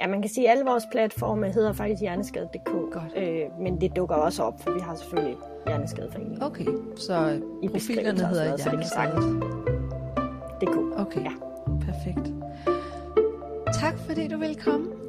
[0.02, 2.70] Ja, man kan sige, at alle vores platforme hedder faktisk hjerneskade.dk.
[2.92, 3.12] Godt.
[3.16, 5.36] Øh, men det dukker også op, for vi har selvfølgelig
[5.66, 6.42] Hjerneskadeforeningen.
[6.42, 10.76] Okay, så I profilerne hedder Hjerneskade.dk.
[11.00, 11.32] Okay, ja.
[11.80, 12.32] perfekt.
[13.80, 15.01] Tak fordi du vil komme.